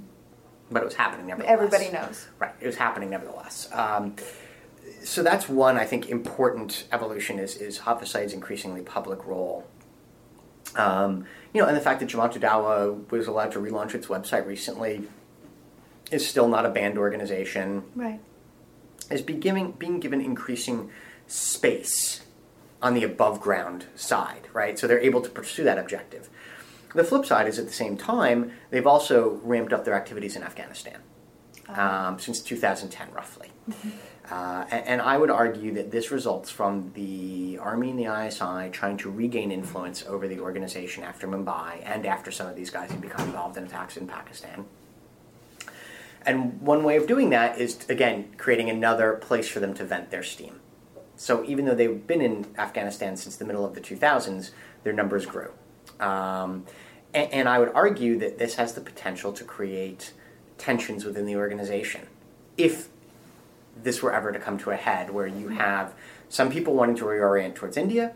but 0.70 0.82
it 0.82 0.86
was 0.86 0.94
happening 0.94 1.26
nevertheless. 1.26 1.52
Everybody 1.52 1.90
knows. 1.90 2.26
Right, 2.38 2.54
it 2.60 2.66
was 2.66 2.76
happening 2.76 3.10
nevertheless. 3.10 3.68
Um, 3.72 4.16
so 5.02 5.22
that's 5.22 5.48
one, 5.50 5.76
I 5.76 5.84
think, 5.84 6.08
important 6.08 6.86
evolution 6.90 7.38
is, 7.38 7.56
is 7.56 7.78
Hafiz 7.80 8.32
increasingly 8.32 8.80
public 8.80 9.26
role. 9.26 9.66
Um, 10.76 11.26
you 11.52 11.60
know, 11.60 11.68
and 11.68 11.76
the 11.76 11.80
fact 11.80 12.00
that 12.00 12.08
Jamaat 12.08 12.32
Dawa 12.40 13.10
was 13.10 13.26
allowed 13.26 13.52
to 13.52 13.58
relaunch 13.60 13.94
its 13.94 14.06
website 14.06 14.46
recently 14.46 15.06
is 16.10 16.26
still 16.26 16.48
not 16.48 16.64
a 16.64 16.70
banned 16.70 16.96
organization 16.96 17.84
Right. 17.94 18.18
is 19.10 19.20
be 19.20 19.34
giving, 19.34 19.72
being 19.72 20.00
given 20.00 20.20
increasing 20.22 20.90
space 21.26 22.22
on 22.82 22.94
the 22.94 23.04
above 23.04 23.40
ground 23.40 23.86
side, 23.94 24.48
right? 24.52 24.78
So 24.78 24.86
they're 24.86 25.00
able 25.00 25.20
to 25.22 25.30
pursue 25.30 25.64
that 25.64 25.78
objective. 25.78 26.28
The 26.94 27.04
flip 27.04 27.26
side 27.26 27.48
is 27.48 27.58
at 27.58 27.66
the 27.66 27.72
same 27.72 27.96
time, 27.96 28.52
they've 28.70 28.86
also 28.86 29.40
ramped 29.42 29.72
up 29.72 29.84
their 29.84 29.94
activities 29.94 30.36
in 30.36 30.42
Afghanistan 30.42 31.00
um, 31.68 32.18
since 32.18 32.40
2010, 32.40 33.12
roughly. 33.12 33.50
Uh, 34.30 34.64
and, 34.70 34.86
and 34.86 35.02
I 35.02 35.18
would 35.18 35.28
argue 35.28 35.74
that 35.74 35.90
this 35.90 36.10
results 36.10 36.50
from 36.50 36.92
the 36.94 37.58
Army 37.60 37.90
and 37.90 37.98
the 37.98 38.26
ISI 38.26 38.70
trying 38.70 38.96
to 38.98 39.10
regain 39.10 39.52
influence 39.52 40.02
over 40.06 40.26
the 40.26 40.40
organization 40.40 41.04
after 41.04 41.28
Mumbai 41.28 41.82
and 41.84 42.06
after 42.06 42.30
some 42.30 42.46
of 42.46 42.56
these 42.56 42.70
guys 42.70 42.90
had 42.90 43.02
become 43.02 43.26
involved 43.26 43.58
in 43.58 43.64
attacks 43.64 43.98
in 43.98 44.06
Pakistan. 44.06 44.64
And 46.24 46.60
one 46.62 46.84
way 46.84 46.96
of 46.96 47.06
doing 47.06 47.30
that 47.30 47.60
is, 47.60 47.86
again, 47.90 48.32
creating 48.38 48.70
another 48.70 49.12
place 49.16 49.46
for 49.46 49.60
them 49.60 49.74
to 49.74 49.84
vent 49.84 50.10
their 50.10 50.22
steam. 50.22 50.60
So 51.16 51.44
even 51.44 51.64
though 51.64 51.74
they've 51.74 52.06
been 52.06 52.20
in 52.20 52.46
Afghanistan 52.58 53.16
since 53.16 53.36
the 53.36 53.44
middle 53.44 53.64
of 53.64 53.74
the 53.74 53.80
2000s, 53.80 54.50
their 54.82 54.92
numbers 54.92 55.26
grew. 55.26 55.50
Um, 56.00 56.64
and, 57.12 57.32
and 57.32 57.48
I 57.48 57.58
would 57.58 57.70
argue 57.74 58.18
that 58.18 58.38
this 58.38 58.56
has 58.56 58.74
the 58.74 58.80
potential 58.80 59.32
to 59.32 59.44
create 59.44 60.12
tensions 60.58 61.04
within 61.04 61.26
the 61.26 61.36
organization. 61.36 62.06
If 62.56 62.88
this 63.82 64.02
were 64.02 64.12
ever 64.12 64.32
to 64.32 64.38
come 64.38 64.58
to 64.58 64.70
a 64.70 64.76
head, 64.76 65.10
where 65.10 65.26
you 65.26 65.48
have 65.48 65.94
some 66.28 66.50
people 66.50 66.74
wanting 66.74 66.96
to 66.96 67.04
reorient 67.04 67.54
towards 67.54 67.76
India, 67.76 68.14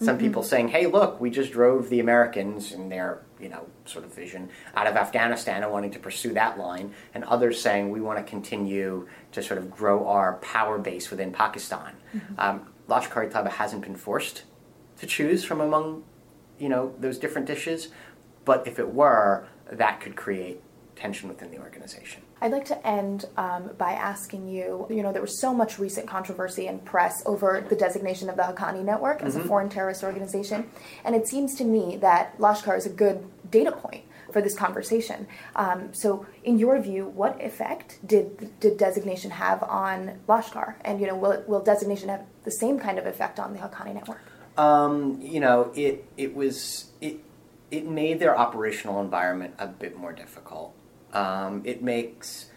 some 0.00 0.16
Mhm. 0.16 0.20
people 0.20 0.42
saying, 0.42 0.68
"Hey, 0.68 0.86
look, 0.86 1.20
we 1.20 1.30
just 1.30 1.52
drove 1.52 1.88
the 1.88 2.00
Americans 2.00 2.72
in 2.72 2.88
their, 2.88 3.20
you 3.40 3.48
know, 3.48 3.66
sort 3.84 4.04
of 4.04 4.14
vision 4.14 4.48
out 4.74 4.86
of 4.86 4.96
Afghanistan 4.96 5.62
and 5.62 5.72
wanting 5.72 5.90
to 5.92 5.98
pursue 5.98 6.32
that 6.34 6.58
line," 6.58 6.92
and 7.14 7.24
others 7.24 7.60
saying, 7.60 7.90
"We 7.90 8.00
want 8.00 8.18
to 8.18 8.24
continue 8.24 9.06
to 9.32 9.42
sort 9.42 9.58
of 9.58 9.70
grow 9.70 10.06
our 10.06 10.34
power 10.34 10.78
base 10.78 11.10
within 11.10 11.32
Pakistan." 11.32 11.96
Um, 12.38 12.72
Lashkar-e-Taiba 12.88 13.50
hasn't 13.50 13.82
been 13.82 13.96
forced 13.96 14.44
to 14.98 15.06
choose 15.06 15.44
from 15.44 15.60
among, 15.60 16.04
you 16.58 16.68
know, 16.68 16.94
those 16.98 17.18
different 17.18 17.46
dishes, 17.46 17.88
but 18.44 18.66
if 18.66 18.78
it 18.78 18.94
were, 18.94 19.46
that 19.70 20.00
could 20.00 20.16
create 20.16 20.62
tension 20.96 21.28
within 21.28 21.50
the 21.50 21.58
organization. 21.58 22.22
I'd 22.40 22.52
like 22.52 22.66
to 22.66 22.86
end 22.86 23.24
um, 23.36 23.70
by 23.78 23.92
asking 23.92 24.48
you 24.48 24.86
you 24.90 25.02
know, 25.02 25.12
there 25.12 25.22
was 25.22 25.40
so 25.40 25.52
much 25.52 25.78
recent 25.78 26.06
controversy 26.06 26.66
and 26.66 26.84
press 26.84 27.22
over 27.26 27.64
the 27.68 27.76
designation 27.76 28.28
of 28.28 28.36
the 28.36 28.42
Haqqani 28.42 28.84
Network 28.84 29.22
as 29.22 29.36
a 29.36 29.40
Mhm. 29.40 29.48
foreign 29.48 29.68
terrorist 29.68 30.04
organization. 30.04 30.70
And 31.04 31.14
it 31.14 31.26
seems 31.26 31.54
to 31.56 31.64
me 31.64 31.96
that 31.96 32.38
Lashkar 32.38 32.76
is 32.76 32.86
a 32.86 32.90
good 32.90 33.24
data 33.50 33.72
point 33.72 34.04
for 34.32 34.40
this 34.42 34.54
conversation. 34.54 35.26
Um, 35.56 35.92
so, 35.94 36.26
in 36.44 36.58
your 36.58 36.78
view, 36.78 37.06
what 37.06 37.42
effect 37.42 37.98
did 38.06 38.58
did 38.60 38.76
designation 38.76 39.30
have 39.32 39.62
on 39.62 40.20
Lashkar? 40.28 40.74
And 40.84 41.00
you 41.00 41.06
know, 41.06 41.16
will, 41.16 41.42
will 41.46 41.60
designation 41.60 42.08
have 42.10 42.24
the 42.44 42.50
same 42.50 42.78
kind 42.78 42.98
of 42.98 43.06
effect 43.06 43.40
on 43.40 43.52
the 43.54 43.58
Haqqani 43.58 43.94
Network? 43.94 44.20
Um, 44.56 45.18
you 45.20 45.40
know, 45.40 45.70
it 45.74 46.04
it 46.16 46.34
was 46.36 46.86
it 47.00 47.20
it 47.70 47.86
made 47.86 48.18
their 48.20 48.36
operational 48.38 49.00
environment 49.00 49.54
a 49.58 49.66
bit 49.66 49.96
more 49.96 50.12
difficult. 50.12 50.74
Um, 51.12 51.62
it 51.64 51.82
makes 51.82 52.50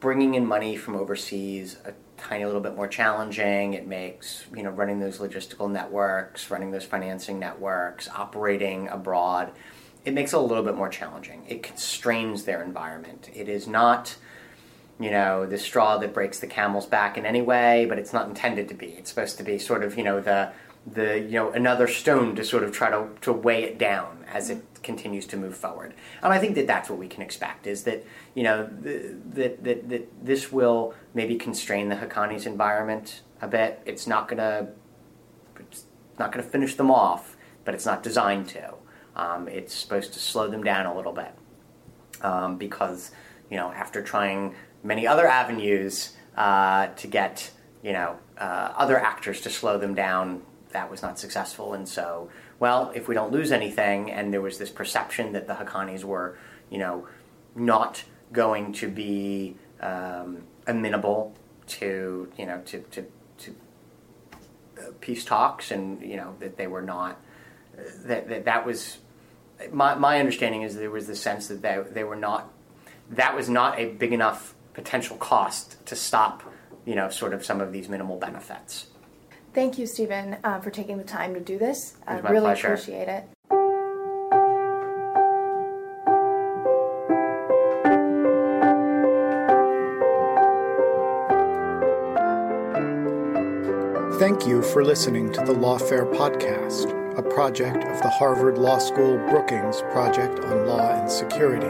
bringing 0.00 0.34
in 0.34 0.44
money 0.44 0.76
from 0.76 0.96
overseas 0.96 1.76
a 1.84 1.94
tiny 2.16 2.44
little 2.44 2.60
bit 2.60 2.76
more 2.76 2.88
challenging. 2.88 3.74
It 3.74 3.86
makes 3.86 4.44
you 4.54 4.62
know 4.62 4.70
running 4.70 5.00
those 5.00 5.18
logistical 5.18 5.70
networks, 5.70 6.50
running 6.50 6.70
those 6.70 6.84
financing 6.84 7.38
networks, 7.38 8.08
operating 8.08 8.88
abroad. 8.88 9.52
It 10.04 10.14
makes 10.14 10.32
it 10.32 10.36
a 10.36 10.40
little 10.40 10.64
bit 10.64 10.74
more 10.74 10.88
challenging. 10.88 11.44
It 11.48 11.62
constrains 11.62 12.44
their 12.44 12.62
environment. 12.62 13.30
It 13.34 13.48
is 13.48 13.66
not 13.66 14.16
you 15.00 15.10
know 15.10 15.46
the 15.46 15.58
straw 15.58 15.98
that 15.98 16.12
breaks 16.12 16.40
the 16.40 16.46
camel's 16.46 16.86
back 16.86 17.16
in 17.16 17.26
any 17.26 17.42
way, 17.42 17.86
but 17.88 17.98
it's 17.98 18.12
not 18.12 18.28
intended 18.28 18.68
to 18.68 18.74
be. 18.74 18.86
It's 18.86 19.10
supposed 19.10 19.38
to 19.38 19.44
be 19.44 19.58
sort 19.58 19.82
of 19.82 19.96
you 19.96 20.04
know 20.04 20.20
the 20.20 20.52
the 20.86 21.20
you 21.20 21.32
know 21.32 21.50
another 21.50 21.86
stone 21.86 22.34
to 22.36 22.44
sort 22.44 22.64
of 22.64 22.72
try 22.72 22.90
to, 22.90 23.08
to 23.22 23.32
weigh 23.32 23.64
it 23.64 23.78
down 23.78 24.21
as 24.32 24.50
it 24.50 24.64
continues 24.82 25.26
to 25.26 25.36
move 25.36 25.56
forward. 25.56 25.94
And 26.22 26.32
I 26.32 26.38
think 26.38 26.54
that 26.54 26.66
that's 26.66 26.88
what 26.88 26.98
we 26.98 27.08
can 27.08 27.22
expect 27.22 27.66
is 27.66 27.84
that 27.84 28.04
you 28.34 28.42
know 28.42 28.68
that 28.80 29.62
that, 29.64 29.88
that 29.88 30.24
this 30.24 30.50
will 30.50 30.94
maybe 31.14 31.36
constrain 31.36 31.88
the 31.88 31.96
Haqqanis 31.96 32.46
environment 32.46 33.22
a 33.40 33.48
bit. 33.48 33.80
It's 33.84 34.06
not 34.06 34.28
gonna 34.28 34.68
it's 35.58 35.84
not 36.18 36.32
gonna 36.32 36.42
finish 36.42 36.74
them 36.74 36.90
off, 36.90 37.36
but 37.64 37.74
it's 37.74 37.86
not 37.86 38.02
designed 38.02 38.48
to. 38.50 38.74
Um, 39.14 39.48
it's 39.48 39.74
supposed 39.74 40.14
to 40.14 40.18
slow 40.18 40.48
them 40.48 40.64
down 40.64 40.86
a 40.86 40.96
little 40.96 41.12
bit 41.12 41.34
um, 42.22 42.56
because 42.56 43.10
you 43.50 43.56
know 43.56 43.70
after 43.72 44.02
trying 44.02 44.54
many 44.82 45.06
other 45.06 45.26
avenues 45.26 46.16
uh, 46.36 46.86
to 46.86 47.06
get 47.06 47.50
you 47.82 47.92
know 47.92 48.16
uh, 48.38 48.72
other 48.76 48.98
actors 48.98 49.40
to 49.42 49.50
slow 49.50 49.78
them 49.78 49.94
down 49.94 50.42
that 50.72 50.90
was 50.90 51.02
not 51.02 51.18
successful. 51.18 51.74
And 51.74 51.88
so, 51.88 52.28
well, 52.62 52.92
if 52.94 53.08
we 53.08 53.14
don't 53.16 53.32
lose 53.32 53.50
anything, 53.50 54.12
and 54.12 54.32
there 54.32 54.40
was 54.40 54.56
this 54.56 54.70
perception 54.70 55.32
that 55.32 55.48
the 55.48 55.54
Haqqanis 55.54 56.04
were, 56.04 56.38
you 56.70 56.78
know, 56.78 57.08
not 57.56 58.04
going 58.32 58.72
to 58.74 58.88
be 58.88 59.56
um, 59.80 60.44
amenable 60.68 61.34
to, 61.66 62.30
you 62.38 62.46
know, 62.46 62.60
to, 62.66 62.78
to, 62.78 63.04
to 63.38 63.54
uh, 64.78 64.82
peace 65.00 65.24
talks, 65.24 65.72
and 65.72 66.00
you 66.02 66.16
know 66.16 66.36
that 66.38 66.56
they 66.56 66.68
were 66.68 66.82
not, 66.82 67.20
that 68.04 68.28
that, 68.28 68.44
that 68.44 68.64
was. 68.64 68.98
My, 69.72 69.96
my 69.96 70.20
understanding 70.20 70.62
is 70.62 70.76
there 70.76 70.88
was 70.88 71.08
the 71.08 71.16
sense 71.16 71.48
that 71.48 71.62
they, 71.62 71.82
they 71.90 72.04
were 72.04 72.14
not 72.14 72.48
that 73.10 73.34
was 73.34 73.48
not 73.48 73.80
a 73.80 73.86
big 73.86 74.12
enough 74.12 74.54
potential 74.72 75.16
cost 75.16 75.84
to 75.86 75.96
stop 75.96 76.44
you 76.84 76.94
know 76.94 77.10
sort 77.10 77.32
of 77.32 77.44
some 77.44 77.60
of 77.60 77.72
these 77.72 77.88
minimal 77.88 78.18
benefits 78.18 78.86
Thank 79.54 79.78
you, 79.78 79.86
Stephen, 79.86 80.38
uh, 80.44 80.60
for 80.60 80.70
taking 80.70 80.96
the 80.96 81.04
time 81.04 81.34
to 81.34 81.40
do 81.40 81.58
this. 81.58 81.96
I 82.06 82.18
really 82.20 82.40
pleasure. 82.40 82.72
appreciate 82.72 83.08
it. 83.08 83.24
Thank 94.18 94.46
you 94.46 94.62
for 94.62 94.84
listening 94.84 95.32
to 95.32 95.40
the 95.40 95.52
Lawfare 95.52 96.08
Podcast, 96.14 97.18
a 97.18 97.22
project 97.22 97.84
of 97.84 98.00
the 98.02 98.08
Harvard 98.08 98.56
Law 98.56 98.78
School 98.78 99.18
Brookings 99.28 99.82
Project 99.90 100.38
on 100.44 100.66
Law 100.66 101.00
and 101.00 101.10
Security. 101.10 101.66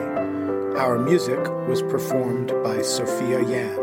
Our 0.79 0.99
music 0.99 1.41
was 1.67 1.81
performed 1.83 2.53
by 2.63 2.83
Sophia 2.83 3.43
Yan. 3.43 3.82